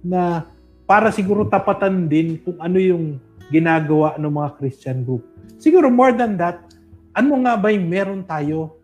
[0.00, 0.48] na
[0.88, 3.20] para siguro tapatan din kung ano yung
[3.52, 5.26] ginagawa ng mga Christian group.
[5.60, 6.64] Siguro more than that,
[7.12, 8.78] ano nga ba yung meron tayo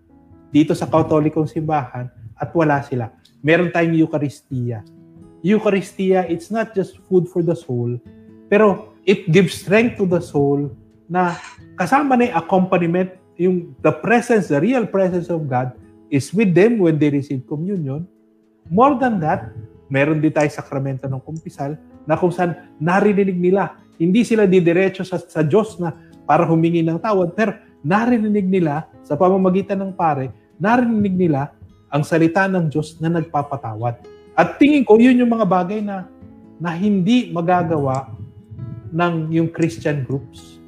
[0.52, 3.10] dito sa Katolikong simbahan at wala sila?
[3.44, 4.82] Meron tayong Eucharistia.
[5.44, 8.00] Eucharistia, it's not just food for the soul,
[8.48, 10.72] pero it gives strength to the soul
[11.04, 11.36] na
[11.76, 15.76] kasama na yung accompaniment, yung the presence, the real presence of God
[16.08, 18.08] is with them when they receive communion.
[18.72, 19.52] More than that,
[19.92, 21.76] meron din tayo sakramento ng kumpisal
[22.08, 23.76] na kung saan narinig nila.
[24.00, 25.92] Hindi sila didiretso sa, sa Diyos na
[26.24, 27.52] para humingi ng tawad, pero
[27.84, 31.52] narinig nila sa pamamagitan ng pare, narinig nila
[31.94, 34.02] ang salita ng Diyos na nagpapatawad.
[34.34, 36.10] At tingin ko, yun yung mga bagay na,
[36.58, 38.10] na hindi magagawa
[38.90, 40.58] ng yung Christian groups.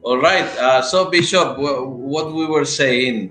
[0.00, 0.48] All right.
[0.56, 3.28] Uh, so, Bishop, what we were saying,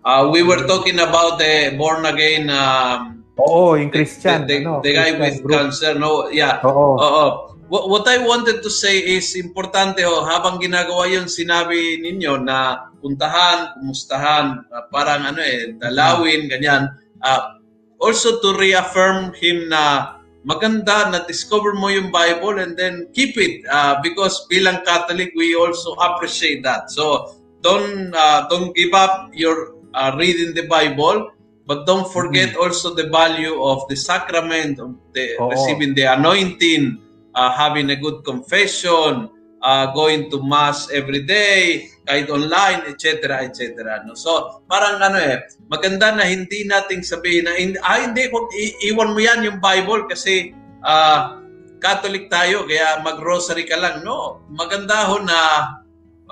[0.00, 4.48] uh, we were talking about the born again um, Oo, yung Christian.
[4.48, 5.52] The, the, ano, the guy Christian with group.
[5.52, 6.32] cancer, no?
[6.32, 6.64] Yeah.
[6.64, 6.96] Oo.
[6.96, 7.26] Oo.
[7.66, 12.90] What, what I wanted to say is, importante ho, habang ginagawa yun, sinabi ninyo na
[13.02, 16.94] puntahan, kumustahan, uh, parang ano eh, dalawin, ganyan.
[17.18, 17.58] Uh,
[17.98, 20.14] also to reaffirm him na
[20.46, 25.58] maganda na discover mo yung Bible and then keep it uh, because bilang Catholic we
[25.58, 26.86] also appreciate that.
[26.92, 27.34] So
[27.66, 31.34] don't uh, don't give up your uh, reading the Bible
[31.66, 32.62] But don't forget mm-hmm.
[32.62, 37.02] also the value of the sacrament, of the, receiving the anointing,
[37.36, 39.28] uh, having a good confession,
[39.60, 44.02] uh, going to mass every day, kahit online, etc., etc.
[44.08, 44.16] No?
[44.16, 48.48] So, parang ano eh, maganda na hindi nating sabihin na, ah, hindi, kung
[48.82, 51.44] iwan mo yan yung Bible kasi uh,
[51.76, 54.00] Catholic tayo, kaya mag-rosary ka lang.
[54.00, 55.40] No, maganda ho na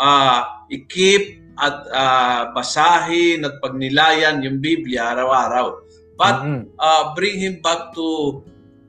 [0.01, 0.41] uh,
[0.73, 5.85] i-keep at uh, basahin at pagnilayan yung Biblia araw-araw.
[6.15, 6.63] But mm-hmm.
[6.79, 8.41] uh, bring him back to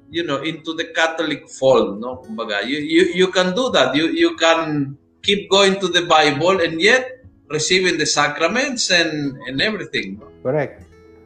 [0.10, 2.22] you know into the Catholic fold, no?
[2.26, 3.94] Kumbaga, you you you can do that.
[3.94, 4.94] You you can
[5.26, 10.22] keep going to the Bible and yet receiving the sacraments and and everything.
[10.22, 10.30] No?
[10.46, 10.86] Correct.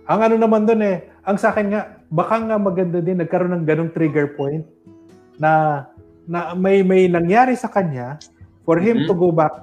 [0.09, 3.65] Ang ano naman doon eh, ang sa akin nga baka nga maganda din nagkaroon ng
[3.67, 4.65] ganong trigger point
[5.37, 5.85] na
[6.25, 8.17] na may may nangyari sa kanya
[8.65, 9.09] for him mm-hmm.
[9.09, 9.53] to go back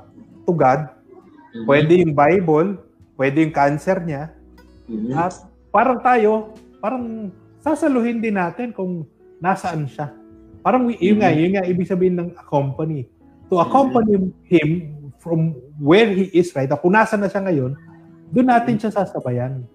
[0.47, 0.97] to God
[1.57, 1.65] Mm-hmm.
[1.65, 2.69] Pwede yung Bible,
[3.17, 4.37] pwede yung cancer niya.
[4.93, 5.17] Mm-hmm.
[5.17, 6.53] At parang tayo,
[6.85, 7.33] parang
[7.67, 9.03] sasaluhin din natin kung
[9.43, 10.15] nasaan siya.
[10.63, 11.03] Parang mm-hmm.
[11.03, 13.11] yun nga, yun nga ibig sabihin ng accompany.
[13.51, 14.47] To accompany mm-hmm.
[14.47, 14.69] him
[15.19, 17.75] from where he is right, kung nasa na siya ngayon,
[18.31, 19.67] doon natin siya sasabayan.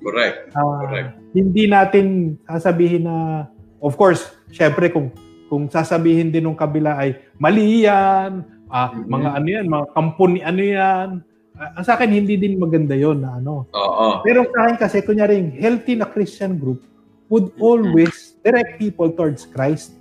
[0.00, 0.56] Correct.
[0.56, 1.10] Uh, Correct.
[1.36, 2.06] Hindi natin
[2.48, 3.48] sasabihin na,
[3.84, 5.12] of course, syempre kung
[5.52, 9.06] kung sasabihin din ng kabila ay mali yan, Ah, mm-hmm.
[9.06, 11.08] mga ano yan, mga kampuni ano yan.
[11.54, 13.70] Uh, sa akin hindi din maganda 'yon na ano.
[13.70, 14.24] Oo.
[14.26, 16.82] Pero sa akin kasi kunyari healthy na Christian group
[17.28, 19.96] would always direct people towards Christ,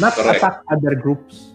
[0.00, 0.40] not Correct.
[0.40, 1.52] attack other groups.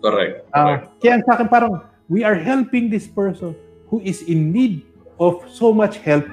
[0.00, 0.48] Correct.
[0.56, 3.52] Uh, kaya sa akin parang we are helping this person
[3.92, 4.82] who is in need
[5.20, 6.24] of so much help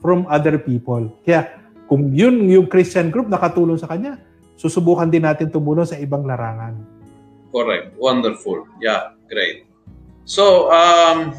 [0.00, 1.12] from other people.
[1.22, 4.16] Kaya kung yun yung Christian group nakatulong sa kanya,
[4.56, 6.72] susubukan din natin tumulong sa ibang larangan.
[7.52, 7.92] Correct.
[8.00, 8.64] Wonderful.
[8.80, 9.68] Yeah, great.
[10.24, 11.36] So, um,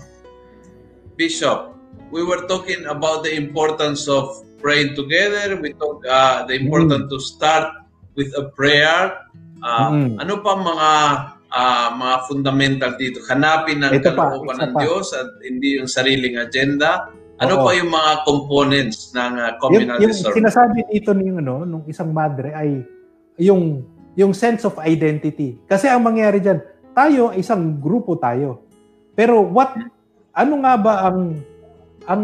[1.18, 1.74] Bishop,
[2.14, 5.60] we were talking about the importance of praying together.
[5.60, 7.12] We talked uh, the importance mm.
[7.12, 7.68] to start
[8.16, 9.28] with a prayer.
[9.60, 10.24] Uh, mm-hmm.
[10.24, 10.92] Ano pa mga
[11.52, 13.20] uh, mga fundamental dito?
[13.28, 14.80] Hanapin ang kalooban ng pa.
[14.80, 17.12] Diyos at hindi yung sariling agenda.
[17.44, 17.64] Ano Oo.
[17.68, 22.16] pa yung mga components ng uh, communal yung, yung sinasabi dito ng ano, nung isang
[22.16, 22.80] madre ay
[23.36, 23.84] yung
[24.16, 25.58] yung sense of identity.
[25.66, 26.60] Kasi ang mangyari diyan,
[26.94, 28.70] tayo isang grupo tayo.
[29.18, 29.74] Pero what
[30.34, 31.20] ano nga ba ang
[32.06, 32.24] ang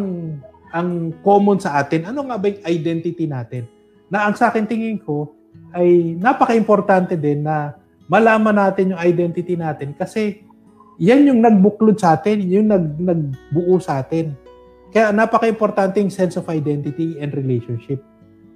[0.74, 2.10] ang common sa atin?
[2.10, 3.66] Ano nga ba yung identity natin?
[4.10, 5.34] Na ang sa akin tingin ko
[5.74, 7.78] ay napaka-importante din na
[8.10, 10.42] malaman natin yung identity natin kasi
[11.00, 14.36] yan yung nagbuklod sa atin, yung nag, nagbuo sa atin.
[14.90, 18.02] Kaya napaka-importante yung sense of identity and relationship.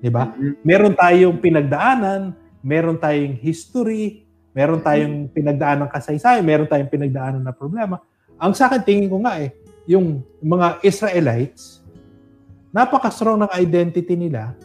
[0.04, 0.28] Di ba?
[0.34, 0.54] Mm-hmm.
[0.66, 8.02] Meron tayong pinagdaanan, meron tayong history, meron tayong pinagdaanan kasaysayan, meron tayong pinagdaanan na problema.
[8.36, 9.56] Ang sa akin, tingin ko nga eh,
[9.88, 11.83] yung mga Israelites,
[12.74, 14.58] napaka-strong ng identity nila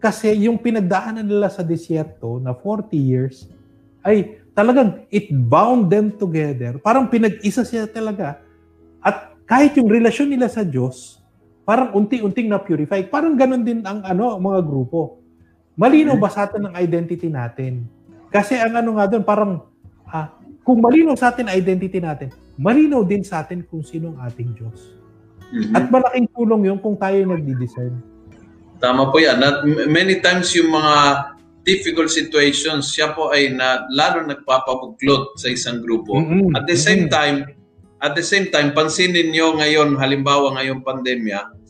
[0.00, 3.44] kasi yung pinagdaanan nila sa disyerto na 40 years
[4.00, 6.80] ay talagang it bound them together.
[6.80, 8.40] Parang pinag-isa siya talaga.
[9.04, 11.20] At kahit yung relasyon nila sa Diyos,
[11.68, 13.04] parang unti-unting na-purify.
[13.04, 15.20] Parang ganun din ang ano mga grupo.
[15.76, 17.84] Malinaw ba sa atin ang identity natin?
[18.32, 19.68] Kasi ang ano nga doon, parang
[20.08, 20.32] ah,
[20.64, 24.99] kung malinaw sa atin identity natin, malinaw din sa atin kung sino ang ating Diyos.
[25.50, 25.74] Mm-hmm.
[25.74, 27.94] At malaking tulong yung kung tayo nagdi-discern.
[28.78, 29.42] Tama po yan.
[29.42, 30.94] At many times yung mga
[31.66, 36.16] difficult situations, siya po ay na, lalo nagpapabuklot sa isang grupo.
[36.16, 36.56] Mm-hmm.
[36.56, 37.44] At the same time,
[38.00, 41.60] at the same time, pansinin niyo ngayon, halimbawa ngayong pandemya,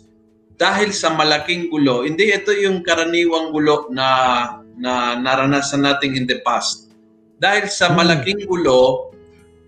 [0.61, 4.09] dahil sa malaking gulo, hindi ito yung karaniwang gulo na,
[4.77, 6.93] na naranasan natin in the past.
[7.41, 7.95] Dahil sa mm.
[7.97, 9.11] malaking gulo,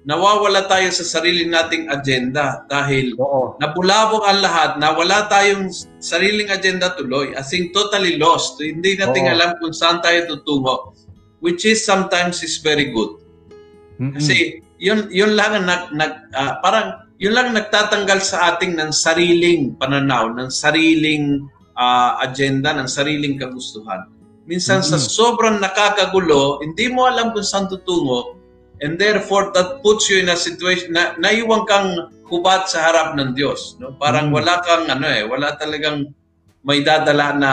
[0.02, 3.54] nawawala tayo sa sarili nating agenda dahil Oo.
[3.62, 5.70] nabulabog ang lahat na wala tayong
[6.02, 9.32] sariling agenda tuloy as in totally lost hindi natin Oo.
[9.32, 10.90] alam kung saan tayo tutungo
[11.38, 13.14] which is sometimes is very good
[14.02, 14.18] mm-hmm.
[14.18, 18.90] kasi yun yun lang ang nag, nag uh, parang yun lang nagtatanggal sa ating ng
[18.90, 21.46] sariling pananaw ng sariling
[21.78, 24.10] uh, agenda ng sariling kagustuhan
[24.50, 24.98] minsan mm-hmm.
[24.98, 28.41] sa sobrang nakakagulo hindi mo alam kung saan tutungo
[28.82, 33.38] And therefore, that puts you in a situation na naiwan kang hubat sa harap ng
[33.38, 33.78] Diyos.
[33.78, 33.94] No?
[33.94, 34.34] Parang mm.
[34.34, 36.10] wala kang, ano eh, wala talagang
[36.66, 37.52] may dadala na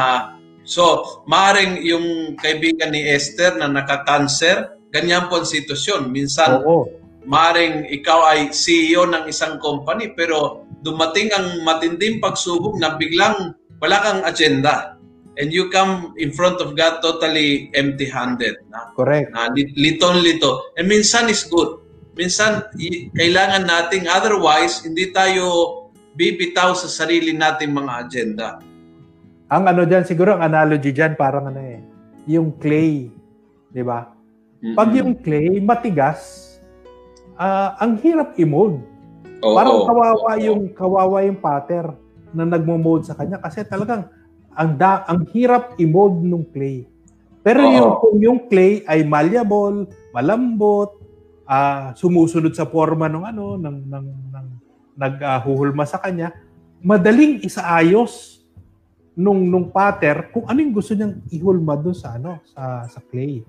[0.69, 6.13] So, maring yung kaibigan ni Esther na naka-cancer, ganyan po ang sitwasyon.
[6.13, 6.85] Minsan, Oo.
[7.25, 13.97] maring ikaw ay CEO ng isang company, pero dumating ang matinding pagsubok na biglang wala
[13.97, 14.98] kang agenda
[15.39, 18.59] and you come in front of God totally empty-handed.
[18.67, 19.31] Na, Correct.
[19.31, 20.75] Na, litong-lito.
[20.75, 21.79] And minsan is good.
[22.19, 22.67] Minsan,
[23.15, 25.87] kailangan nating, otherwise, hindi tayo
[26.19, 28.59] bibitaw sa sarili nating mga agenda.
[29.47, 31.79] Ang ano dyan, siguro ang analogy dyan, parang ano eh,
[32.27, 33.07] yung clay.
[33.71, 34.11] Di ba?
[34.59, 34.75] Mm-hmm.
[34.75, 36.19] Pag yung clay, matigas,
[37.39, 38.83] uh, ang hirap i-mold.
[39.39, 41.95] Oh, parang kawawa oh, yung kawawa yung pattern
[42.35, 44.11] na nagmo-mold sa kanya kasi talagang
[44.59, 46.83] ang da, ang hirap i-mold ng clay.
[47.39, 47.71] Pero Oo.
[47.71, 50.99] yung kung yung clay ay malleable, malambot,
[51.47, 54.47] uh, sumusunod sa forma ng ano ng ng, ng
[54.99, 56.35] naghuhulma uh, sa kanya,
[56.83, 58.43] madaling isaayos
[59.15, 63.39] nung nung pattern kung ano yung gusto niyang ihulma doon sa ano sa sa clay.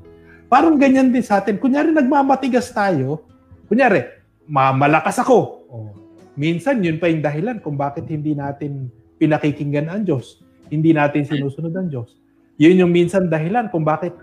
[0.47, 1.59] Parang ganyan din sa atin.
[1.59, 3.27] Kunyari nagmamatigas tayo,
[3.67, 4.07] kunyari
[4.47, 5.39] mamalakas ako.
[5.71, 5.91] Oh,
[6.39, 11.75] minsan yun pa yung dahilan kung bakit hindi natin pinakikinggan ang Diyos hindi natin sinusunod
[11.75, 12.17] ang Diyos.
[12.57, 14.15] Yun yung minsan dahilan kung bakit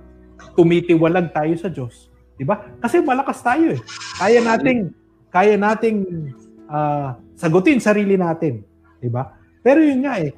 [0.55, 2.07] tumitiwalag tayo sa Diyos.
[2.37, 2.63] 'Di ba?
[2.79, 3.81] Kasi malakas tayo eh.
[4.17, 4.79] Kaya nating
[5.27, 5.97] kaya nating
[6.69, 8.63] uh, sagutin sarili natin,
[9.03, 9.35] 'di ba?
[9.61, 10.31] Pero yun nga eh,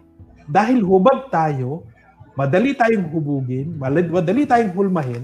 [0.49, 1.85] dahil hubad tayo,
[2.33, 5.23] madali tayong hubugin, madali tayong hulmahin,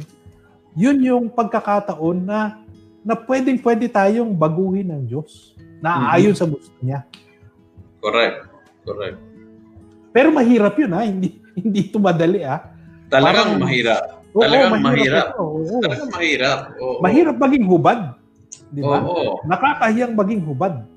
[0.78, 2.62] yun yung pagkakataon na
[3.02, 6.42] na pwedeng pwede tayong baguhin ng Diyos na ayon mm-hmm.
[6.42, 7.00] sa gusto niya.
[8.02, 8.38] Correct.
[8.86, 9.18] Correct.
[10.16, 12.64] Pero mahirap yun ha, hindi hindi ito madali ha.
[13.12, 14.04] Talagang Parang, mahirap.
[14.32, 14.88] Oo, Talagang mahirap.
[14.88, 15.28] mahirap.
[15.36, 16.60] Oo, Talagang mahirap.
[16.80, 16.98] Oo.
[17.04, 18.00] Mahirap maging hubad.
[18.72, 18.98] Di ba?
[19.04, 19.44] Oo.
[19.44, 20.88] Nakakahiyang maging hubad.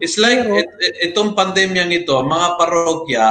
[0.00, 3.26] It's like Pero, it, it, itong pandemyang ito, mga parokya,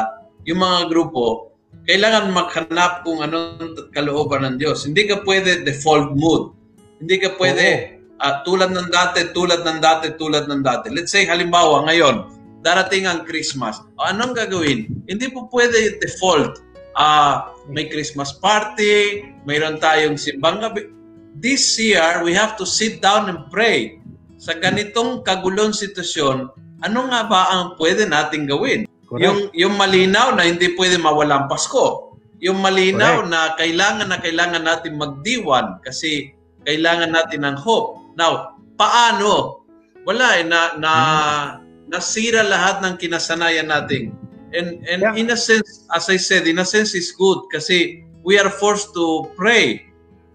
[0.46, 1.56] yung mga grupo,
[1.88, 4.84] kailangan maghanap kung anong kalooban ng Diyos.
[4.84, 6.52] Hindi ka pwede default mood.
[7.00, 10.92] Hindi ka pwede uh, tulad ng dati, tulad ng dati, tulad ng dati.
[10.92, 12.37] Let's say halimbawa ngayon,
[12.68, 13.80] darating ang Christmas.
[13.96, 14.92] O anong gagawin?
[15.08, 16.60] Hindi po pwede default.
[17.00, 20.92] Uh, may Christmas party, mayroon tayong simbang gabi.
[21.40, 24.04] This year, we have to sit down and pray.
[24.36, 26.52] Sa ganitong kagulong sitwasyon,
[26.84, 28.84] ano nga ba ang pwede nating gawin?
[29.08, 29.24] Correct.
[29.24, 32.08] Yung, yung malinaw na hindi pwede mawalang Pasko.
[32.38, 33.32] yung malinaw Correct.
[33.34, 36.38] na kailangan na kailangan natin magdiwan kasi
[36.70, 37.98] kailangan natin ng hope.
[38.14, 39.64] Now, paano?
[40.06, 41.67] Wala eh, na, na hmm.
[41.88, 44.12] Nasira lahat ng kinasanayan natin.
[44.56, 45.16] And, and yeah.
[45.16, 48.96] in a sense, as I said, in a sense is good kasi we are forced
[48.96, 49.84] to pray.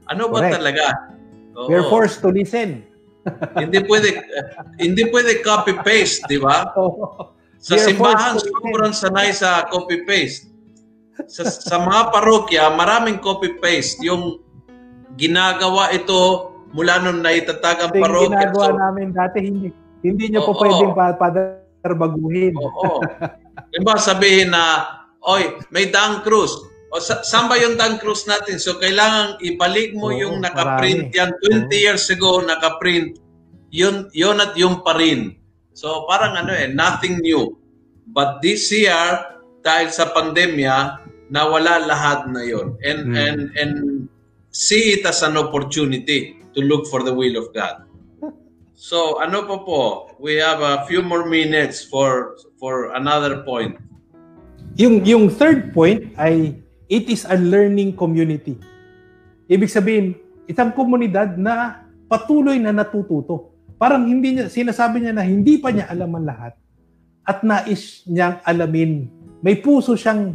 [0.08, 0.52] Ano Correct.
[0.52, 0.86] ba talaga?
[1.56, 1.68] Oo.
[1.68, 2.84] We are forced to listen.
[3.60, 4.18] hindi pwede
[4.82, 6.74] hindi pwede copy paste, di ba?
[7.62, 10.50] Sa simbahan sobrang sanay sa copy paste.
[11.30, 14.02] Sa, sa mga parokya, maraming copy paste.
[14.02, 14.42] Yung
[15.14, 18.28] ginagawa ito mula nung naitatag ang parokya.
[18.32, 19.68] ginagawa so, namin dati, hindi
[20.02, 21.14] hindi niyo po pwedeng pa,
[21.90, 22.54] baguhin.
[22.58, 23.02] Oo.
[23.74, 24.86] Diba sabihin na,
[25.26, 26.54] oy, may dang cruise.
[26.92, 28.60] O sa, saan ba yung dang cruise natin?
[28.60, 31.32] So kailangan ibalik mo Oo, yung nakaprint yan.
[31.40, 31.72] 20 Oo.
[31.72, 33.16] years ago nakaprint.
[33.72, 35.40] Yun, yun at yung pa rin.
[35.72, 37.56] So parang ano eh, nothing new.
[38.12, 39.24] But this year,
[39.64, 41.00] dahil sa pandemya,
[41.32, 42.76] nawala lahat na yon.
[42.84, 43.16] And, hmm.
[43.16, 43.74] and, and
[44.52, 47.88] see it as an opportunity to look for the will of God.
[48.82, 49.82] So, ano po po?
[50.18, 53.78] We have a few more minutes for for another point.
[54.74, 56.58] Yung yung third point ay
[56.90, 58.58] it is a learning community.
[59.46, 60.18] Ibig sabihin,
[60.50, 63.54] isang komunidad na patuloy na natututo.
[63.78, 66.58] Parang hindi niya sinasabi niya na hindi pa niya alam ang lahat
[67.22, 69.06] at nais niyang alamin.
[69.46, 70.34] May puso siyang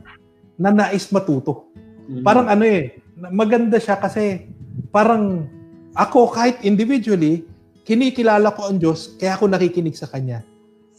[0.55, 1.67] na nais matuto.
[1.75, 2.23] Mm-hmm.
[2.23, 2.95] Parang ano eh,
[3.27, 4.47] maganda siya kasi
[4.87, 5.51] parang
[5.99, 7.43] ako kahit individually,
[7.87, 10.43] kinikilala ko ang Diyos, kaya ako nakikinig sa Kanya.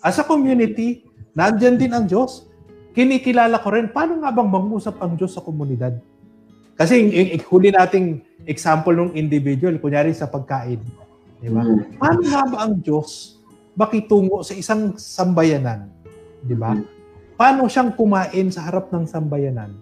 [0.01, 1.05] As a community,
[1.37, 2.49] nandyan din ang Diyos.
[2.97, 6.01] Kinikilala ko rin, paano nga bang mangusap ang Diyos sa komunidad?
[6.81, 10.81] Kasi yung, yung huli nating example ng individual, kunyari sa pagkain.
[11.45, 11.61] Di ba?
[11.61, 12.01] Mm.
[12.01, 13.37] Paano nga ba ang Diyos
[13.77, 15.93] makitungo sa isang sambayanan?
[16.41, 16.73] Di ba?
[16.73, 16.89] Mm.
[17.37, 19.77] Paano siyang kumain sa harap ng sambayanan?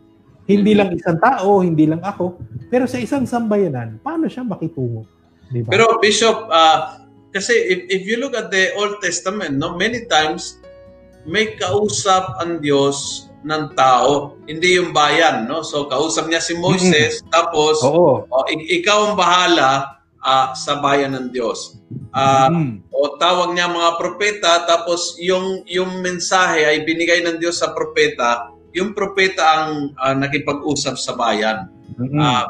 [0.51, 0.79] Hindi mm.
[0.83, 5.07] lang isang tao, hindi lang ako, pero sa isang sambayanan, paano siya makitungo?
[5.51, 5.69] Diba?
[5.71, 10.59] Pero Bishop, uh, kasi if, if you look at the Old Testament, no, many times
[11.27, 15.63] may kausap ang Diyos ng tao, hindi yung bayan, no?
[15.63, 17.31] So kausap niya si Moses, mm-hmm.
[17.31, 18.27] tapos Oo.
[18.27, 21.79] Oh, ikaw ang bahala uh, sa bayan ng Diyos.
[22.11, 22.71] Uh, mm-hmm.
[22.91, 28.51] O tawag niya mga propeta, tapos yung yung mensahe ay binigay ng Diyos sa propeta,
[28.75, 31.71] yung propeta ang uh, nakipag-usap sa bayan.
[32.01, 32.19] Mm-hmm.
[32.19, 32.45] Uh,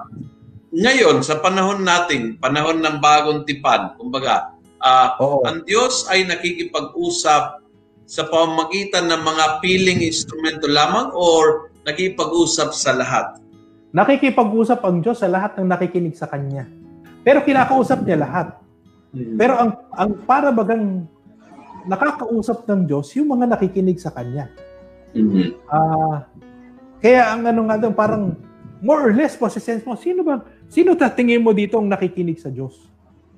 [0.77, 4.53] ngayon, sa panahon nating, panahon ng bagong tipan, kumbaga,
[4.85, 5.17] uh,
[5.49, 7.65] ang Diyos ay nakikipag-usap
[8.07, 13.41] sa pamamagitan ng mga piling instrumento lamang or nakikipag-usap sa lahat?
[13.97, 16.69] Nakikipag-usap ang Diyos sa lahat ng nakikinig sa Kanya.
[17.25, 18.61] Pero kinakausap niya lahat.
[19.17, 19.35] Hmm.
[19.41, 21.09] Pero ang ang para bagang
[21.89, 24.51] nakakausap ng Diyos yung mga nakikinig sa Kanya.
[25.17, 25.49] Mm-hmm.
[25.71, 26.19] Uh,
[27.01, 28.25] kaya ang ano nga doon, parang
[28.83, 32.39] more or less po sa sense mo, sino ba Sino tatingin mo dito ang nakikinig
[32.43, 32.87] sa Diyos?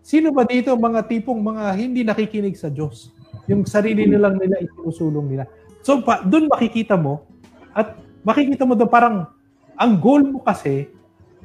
[0.01, 3.13] Sino ba dito mga tipong mga hindi nakikinig sa Diyos?
[3.49, 5.45] Yung sarili nilang nila isinusulong nila.
[5.85, 7.29] So pa, doon makikita mo
[7.77, 9.17] at makikita mo doon parang
[9.77, 10.89] ang goal mo kasi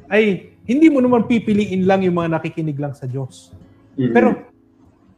[0.07, 3.51] ay hindi mo naman pipiliin lang yung mga nakikinig lang sa Diyos.
[3.99, 4.13] Mm-hmm.
[4.15, 4.29] Pero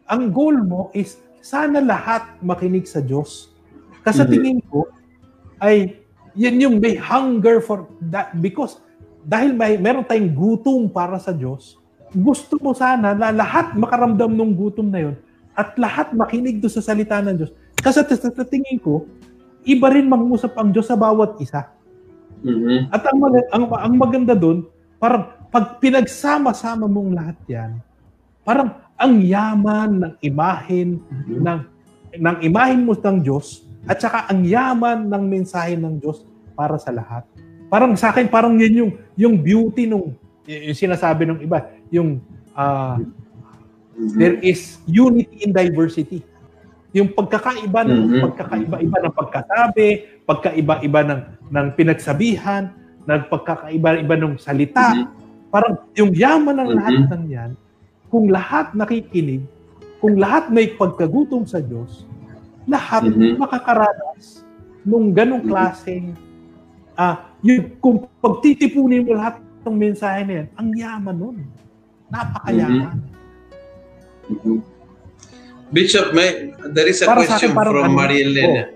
[0.09, 3.53] ang goal mo is sana lahat makinig sa Diyos.
[4.01, 4.33] Kasi mm-hmm.
[4.33, 4.89] tingin ko
[5.61, 6.01] ay
[6.35, 8.81] yan yung may hunger for that because
[9.25, 11.81] dahil may meron tayong gutom para sa Diyos,
[12.13, 15.15] gusto mo sana na lahat makaramdam ng gutom na yon
[15.57, 17.51] at lahat makinig do sa salita ng Diyos.
[17.81, 19.09] Kasi sa tingin ko,
[19.65, 21.73] iba rin mangusap ang Diyos sa bawat isa.
[22.45, 22.93] Mm-hmm.
[22.93, 23.17] At ang,
[23.51, 24.69] ang, ang maganda doon,
[25.01, 27.71] parang pag pinagsama-sama mong lahat yan,
[28.45, 31.41] parang ang yaman ng imahin mm-hmm.
[31.41, 31.59] ng
[32.15, 36.23] ng imahin mo ng Diyos at saka ang yaman ng mensahe ng Diyos
[36.55, 37.27] para sa lahat.
[37.67, 40.13] Parang sa akin, parang yan yung, yung beauty nung,
[40.45, 42.21] yung sinasabi ng iba, yung
[42.53, 43.01] uh,
[44.15, 46.21] there is unity in diversity.
[46.95, 48.21] Yung pagkakaiba ng mm-hmm.
[48.23, 49.87] pagkakaiba-iba ng pagkasabi,
[50.23, 52.71] pagkaiba-iba ng ng pinagsabihan,
[53.03, 55.51] ng pagkakaiba-iba ng salita, mm-hmm.
[55.51, 57.11] parang yung yaman ng lahat mm-hmm.
[57.11, 57.51] ng yan,
[58.07, 59.43] kung lahat nakikinig,
[59.99, 62.07] kung lahat may pagkagutom sa Diyos,
[62.63, 63.43] lahat mm-hmm.
[63.43, 64.47] makakaranas
[64.87, 66.15] nung ganong klaseng
[66.95, 71.37] ah, yung, kung pagtitipunin mo lahat ng mensahe na yan, ang yaman nun.
[72.09, 72.97] Napakayaman.
[74.25, 74.59] Mm-hmm.
[75.69, 78.61] Bishop, may, there is a Para question akin, from ano, Maria Elena.
[78.65, 78.73] Oh.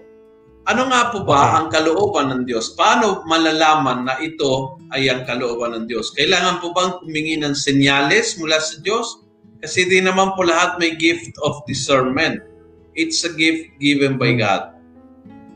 [0.69, 2.77] Ano nga po ba ang kalooban ng Diyos?
[2.77, 6.13] Paano malalaman na ito ay ang kalooban ng Diyos?
[6.13, 9.25] Kailangan po bang humingi ng senyales mula sa Diyos?
[9.65, 12.45] Kasi di naman po lahat may gift of discernment.
[12.93, 14.41] It's a gift given by hmm.
[14.45, 14.63] God.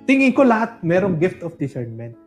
[0.10, 2.23] Tingin ko lahat merong gift of discernment.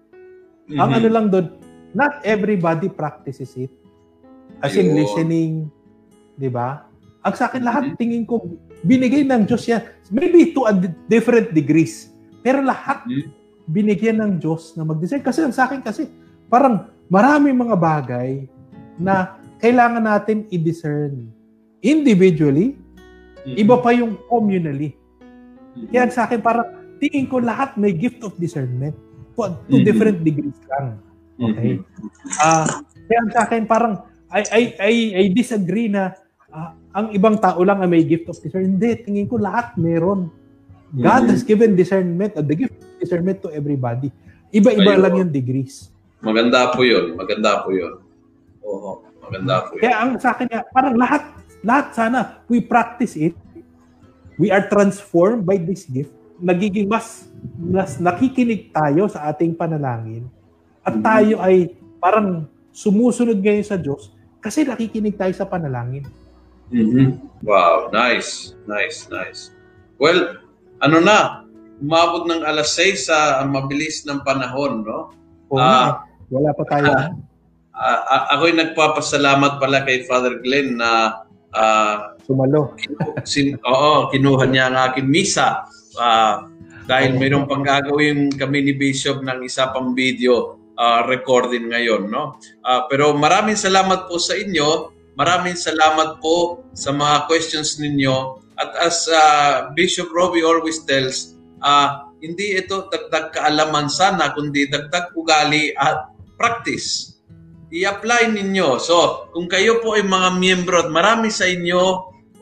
[0.67, 0.83] Mm-hmm.
[0.83, 1.47] Ang ano lang doon,
[1.95, 3.71] not everybody practices it.
[4.59, 4.97] As in Ayun.
[4.99, 5.53] listening,
[6.35, 6.91] di ba?
[7.23, 7.95] Ang sa akin lahat, Mhm.
[7.95, 8.43] tingin ko,
[8.83, 9.83] binigay ng Diyos yan.
[10.11, 12.11] Maybe to a di- different degrees.
[12.43, 13.31] Pero lahat, Mhm.
[13.67, 15.23] binigyan ng Diyos na mag-design.
[15.23, 16.11] Kasi ang sa akin kasi,
[16.51, 18.47] parang marami mga bagay
[18.99, 21.31] na kailangan natin i-discern.
[21.79, 22.75] Individually,
[23.47, 23.55] Mhm.
[23.55, 24.99] iba pa yung communally.
[25.79, 25.95] Mhm.
[25.95, 26.67] Kaya sa akin, parang
[26.99, 28.95] tingin ko lahat may gift of discernment.
[29.37, 29.85] To, Mhm.
[29.85, 30.97] different degrees lang.
[31.37, 31.85] Okay.
[32.41, 32.65] Ah,
[33.07, 33.95] kaya sa akin parang
[34.33, 36.17] I I I, I disagree na
[36.49, 38.81] ah, ang ibang tao lang ay may gift of discernment.
[38.81, 40.33] Hindi, tingin ko lahat meron.
[40.91, 41.31] God Mhm.
[41.31, 44.09] has given discernment, uh, the gift of discernment to everybody.
[44.49, 45.03] Iba-iba Ayun.
[45.05, 45.93] lang yung degrees.
[46.25, 47.13] Maganda po yun.
[47.13, 48.01] Maganda po yun.
[48.65, 49.05] Oo.
[49.21, 49.83] Maganda po yun.
[49.85, 51.23] Kaya ang sa akin, parang lahat,
[51.61, 52.19] lahat sana,
[52.49, 53.37] we practice it.
[54.37, 56.15] We are transformed by this gift.
[56.39, 60.27] Nagiging mas, mas nakikinig tayo sa ating panalangin.
[60.83, 61.03] At Mhm.
[61.03, 61.57] tayo ay
[61.99, 66.07] parang sumusunod ngayon sa Diyos kasi nakikinig tayo sa panalangin.
[66.71, 67.43] Mhm.
[67.43, 68.55] Wow, nice.
[68.67, 69.55] Nice, nice.
[69.97, 70.43] Well,
[70.83, 71.47] ano na,
[71.79, 75.13] umabot ng alas 6 sa mabilis ng panahon, no?
[75.53, 75.91] Oo eh.
[76.33, 76.91] Wala pa tayo.
[77.77, 81.23] Ah, ah, ako'y nagpapasalamat pala kay Father Glenn na
[81.55, 82.75] ah, Sumalo.
[83.23, 85.63] sin, oo, kinuha niya ang aking misa.
[85.95, 86.45] Ah,
[86.87, 92.39] dahil mayroong pang gagawin kami ni Bishop ng isa pang video ah, recording ngayon, no?
[92.63, 94.95] Ah, pero maraming salamat po sa inyo.
[95.17, 98.39] Maraming salamat po sa mga questions ninyo.
[98.57, 105.13] At as ah, Bishop Robbie always tells, ah, hindi ito dagdag kaalaman sana, kundi dagdag
[105.19, 107.19] ugali at practice.
[107.75, 108.79] I-apply ninyo.
[108.79, 111.83] So, kung kayo po ay mga miyembro at marami sa inyo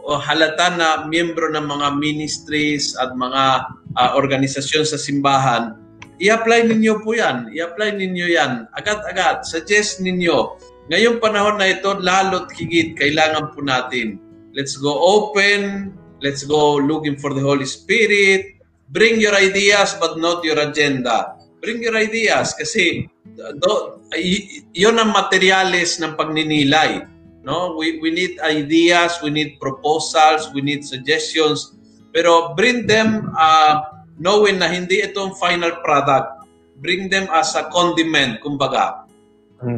[0.04, 5.78] o halata na miyembro ng mga ministries at mga ah, organisasyon sa simbahan,
[6.22, 7.50] i-apply ninyo po yan.
[7.50, 8.70] I-apply ninyo yan.
[8.74, 9.42] Agad-agad.
[9.46, 10.58] Suggest ninyo.
[10.92, 14.20] Ngayong panahon na ito, lalo't higit, kailangan po natin.
[14.52, 15.90] Let's go open.
[16.22, 18.60] Let's go looking for the Holy Spirit.
[18.94, 21.40] Bring your ideas but not your agenda.
[21.58, 27.08] Bring your ideas kasi do, y- yun ang materyales ng pagninilay.
[27.42, 27.76] No?
[27.76, 31.74] We, we need ideas, we need proposals, we need suggestions.
[32.14, 36.46] Pero bring them uh, knowing na hindi ito ang final product.
[36.78, 39.04] Bring them as a condiment, kumbaga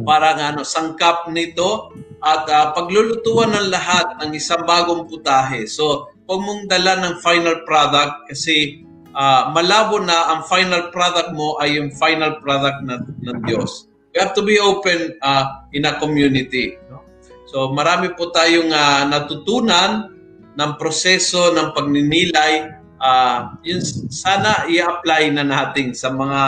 [0.03, 5.69] parang ano, sangkap nito at ah, paglulutuan ng lahat ng isang bagong putahe.
[5.69, 8.83] So, huwag mong dala ng final product kasi
[9.15, 13.87] ah, malabo na ang final product mo ay yung final product ng, ng Diyos.
[14.11, 16.75] You have to be open ah, in a community.
[16.89, 17.05] No?
[17.47, 20.16] So, marami po tayong ah, natutunan
[20.57, 22.73] ng proseso ng pagninilay.
[22.97, 23.79] Ah, yun
[24.09, 26.41] sana i-apply na natin sa mga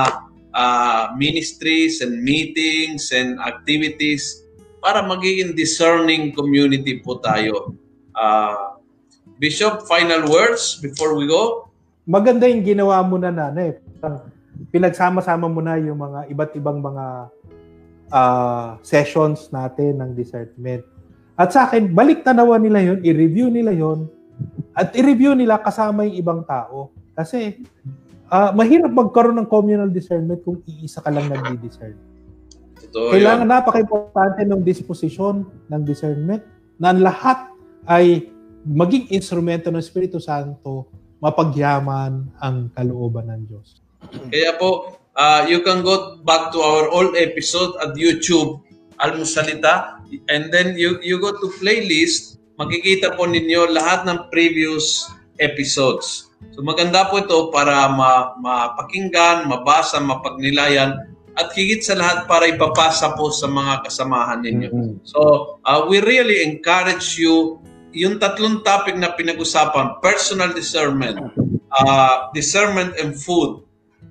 [0.49, 4.41] uh, ministries and meetings and activities
[4.81, 7.77] para magiging discerning community po tayo.
[8.17, 8.81] Uh,
[9.39, 11.69] Bishop, final words before we go?
[12.03, 13.53] Maganda yung ginawa mo na na.
[14.01, 14.25] Parang
[14.67, 17.05] Pinagsama-sama mo na yung mga iba't ibang mga
[18.11, 20.83] ah, sessions natin ng discernment.
[21.39, 24.11] At sa akin, balik tanawan nila yon, i-review nila yon,
[24.75, 26.91] at i-review nila kasama yung ibang tao.
[27.15, 27.63] Kasi
[28.27, 31.95] ah, mahirap magkaroon ng communal discernment kung iisa ka lang nagdi-discern.
[32.91, 33.51] Totoo Kailangan yun.
[33.55, 36.43] napaka-importante ng disposition ng discernment
[36.75, 37.47] na lahat
[37.87, 38.27] ay
[38.67, 43.83] maging instrumento ng Espiritu Santo mapagyaman ang kalooban ng Diyos.
[44.31, 48.63] Kaya po, uh, you can go back to our old episode at YouTube,
[48.99, 49.98] Almusalita,
[50.29, 55.07] and then you you go to playlist, makikita po ninyo lahat ng previous
[55.39, 56.29] episodes.
[56.55, 63.15] So maganda po ito para ma, mapakinggan, mabasa, mapagnilayan, at higit sa lahat para ipapasa
[63.15, 64.69] po sa mga kasamahan ninyo.
[65.07, 65.19] So,
[65.63, 67.63] uh, we really encourage you
[67.95, 71.31] yung tatlong topic na pinag-usapan, personal discernment,
[71.71, 73.63] uh, discernment and food,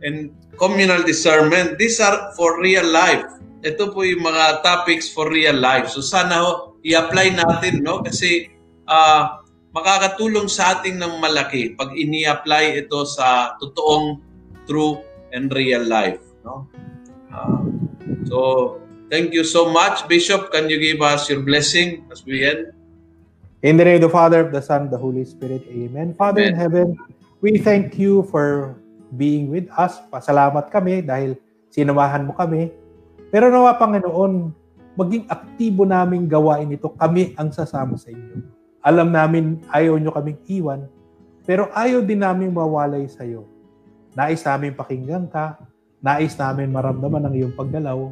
[0.03, 3.38] and communal discernment, these are for real life.
[3.65, 5.91] Ito po yung mga topics for real life.
[5.91, 8.01] So sana ho, i-apply natin, no?
[8.07, 8.51] Kasi
[8.87, 9.43] uh,
[9.75, 14.23] makakatulong sa ating ng malaki pag ini-apply ito sa totoong
[14.65, 15.03] true
[15.35, 16.65] and real life, no?
[17.29, 17.69] Uh,
[18.25, 18.37] so,
[19.13, 20.07] thank you so much.
[20.09, 22.73] Bishop, can you give us your blessing as we end?
[23.61, 25.67] In the name of the Father, of the Son, of the Holy Spirit.
[25.69, 26.15] Amen.
[26.15, 26.61] Father in Amen.
[26.61, 26.87] heaven,
[27.43, 28.79] we thank you for
[29.17, 29.99] being with us.
[30.09, 31.35] Pasalamat kami dahil
[31.75, 32.71] sinamahan mo kami.
[33.29, 34.53] Pero nawa, Panginoon,
[34.99, 36.91] maging aktibo naming gawain ito.
[36.97, 38.43] Kami ang sasama sa inyo.
[38.83, 40.91] Alam namin ayaw nyo kaming iwan,
[41.47, 43.47] pero ayaw din namin mawalay sa iyo.
[44.17, 45.61] Nais namin pakinggan ka,
[46.03, 48.11] nais namin maramdaman ang iyong pagdalaw,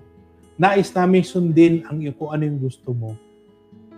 [0.60, 3.16] nais namin sundin ang kung ano yung gusto mo.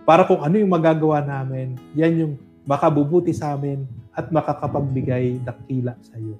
[0.07, 2.33] Para kung ano yung magagawa namin, yan yung
[2.65, 6.37] makabubuti sa amin at makakapagbigay dakila sa iyo.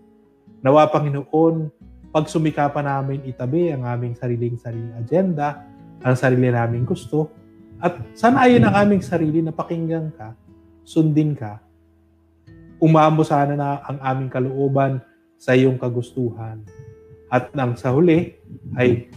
[0.66, 1.70] Nawa Panginoon,
[2.10, 5.66] pag sumikapan namin itabi ang aming sariling sariling agenda,
[6.02, 7.30] ang sarili naming gusto,
[7.80, 10.36] at sanayin ang aming sarili na pakinggan ka,
[10.84, 11.62] sundin ka,
[12.82, 15.04] umamo sana na ang aming kalooban
[15.40, 16.64] sa iyong kagustuhan.
[17.30, 18.36] At nang sa huli
[18.74, 19.08] ay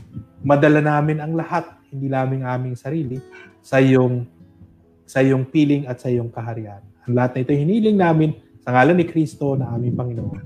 [0.45, 3.19] madala namin ang lahat, hindi lamang aming sarili,
[3.65, 4.27] sa iyong
[5.09, 6.83] sa iyong piling at sa iyong kaharian.
[7.09, 8.31] Ang lahat na ito hiniling namin
[8.63, 10.43] sa ngalan ni Kristo na aming Panginoon.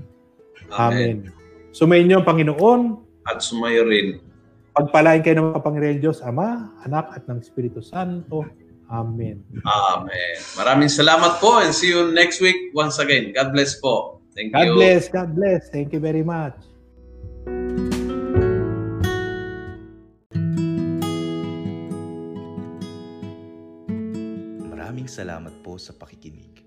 [0.73, 1.21] Amen.
[1.21, 1.36] Amen.
[1.77, 2.81] Sumayin niyo ang Panginoon.
[3.29, 4.17] At sumayo rin.
[4.73, 8.49] Pagpalain kayo ng kapangyarihan Diyos, Ama, Anak at ng Espiritu Santo.
[8.89, 9.45] Amen.
[9.61, 10.35] Amen.
[10.57, 13.29] Maraming salamat po and see you next week once again.
[13.29, 14.25] God bless po.
[14.33, 14.73] Thank God you.
[14.73, 15.03] God bless.
[15.13, 15.61] God bless.
[15.69, 16.57] Thank you very much.
[24.73, 26.66] Maraming salamat po sa pakikinig.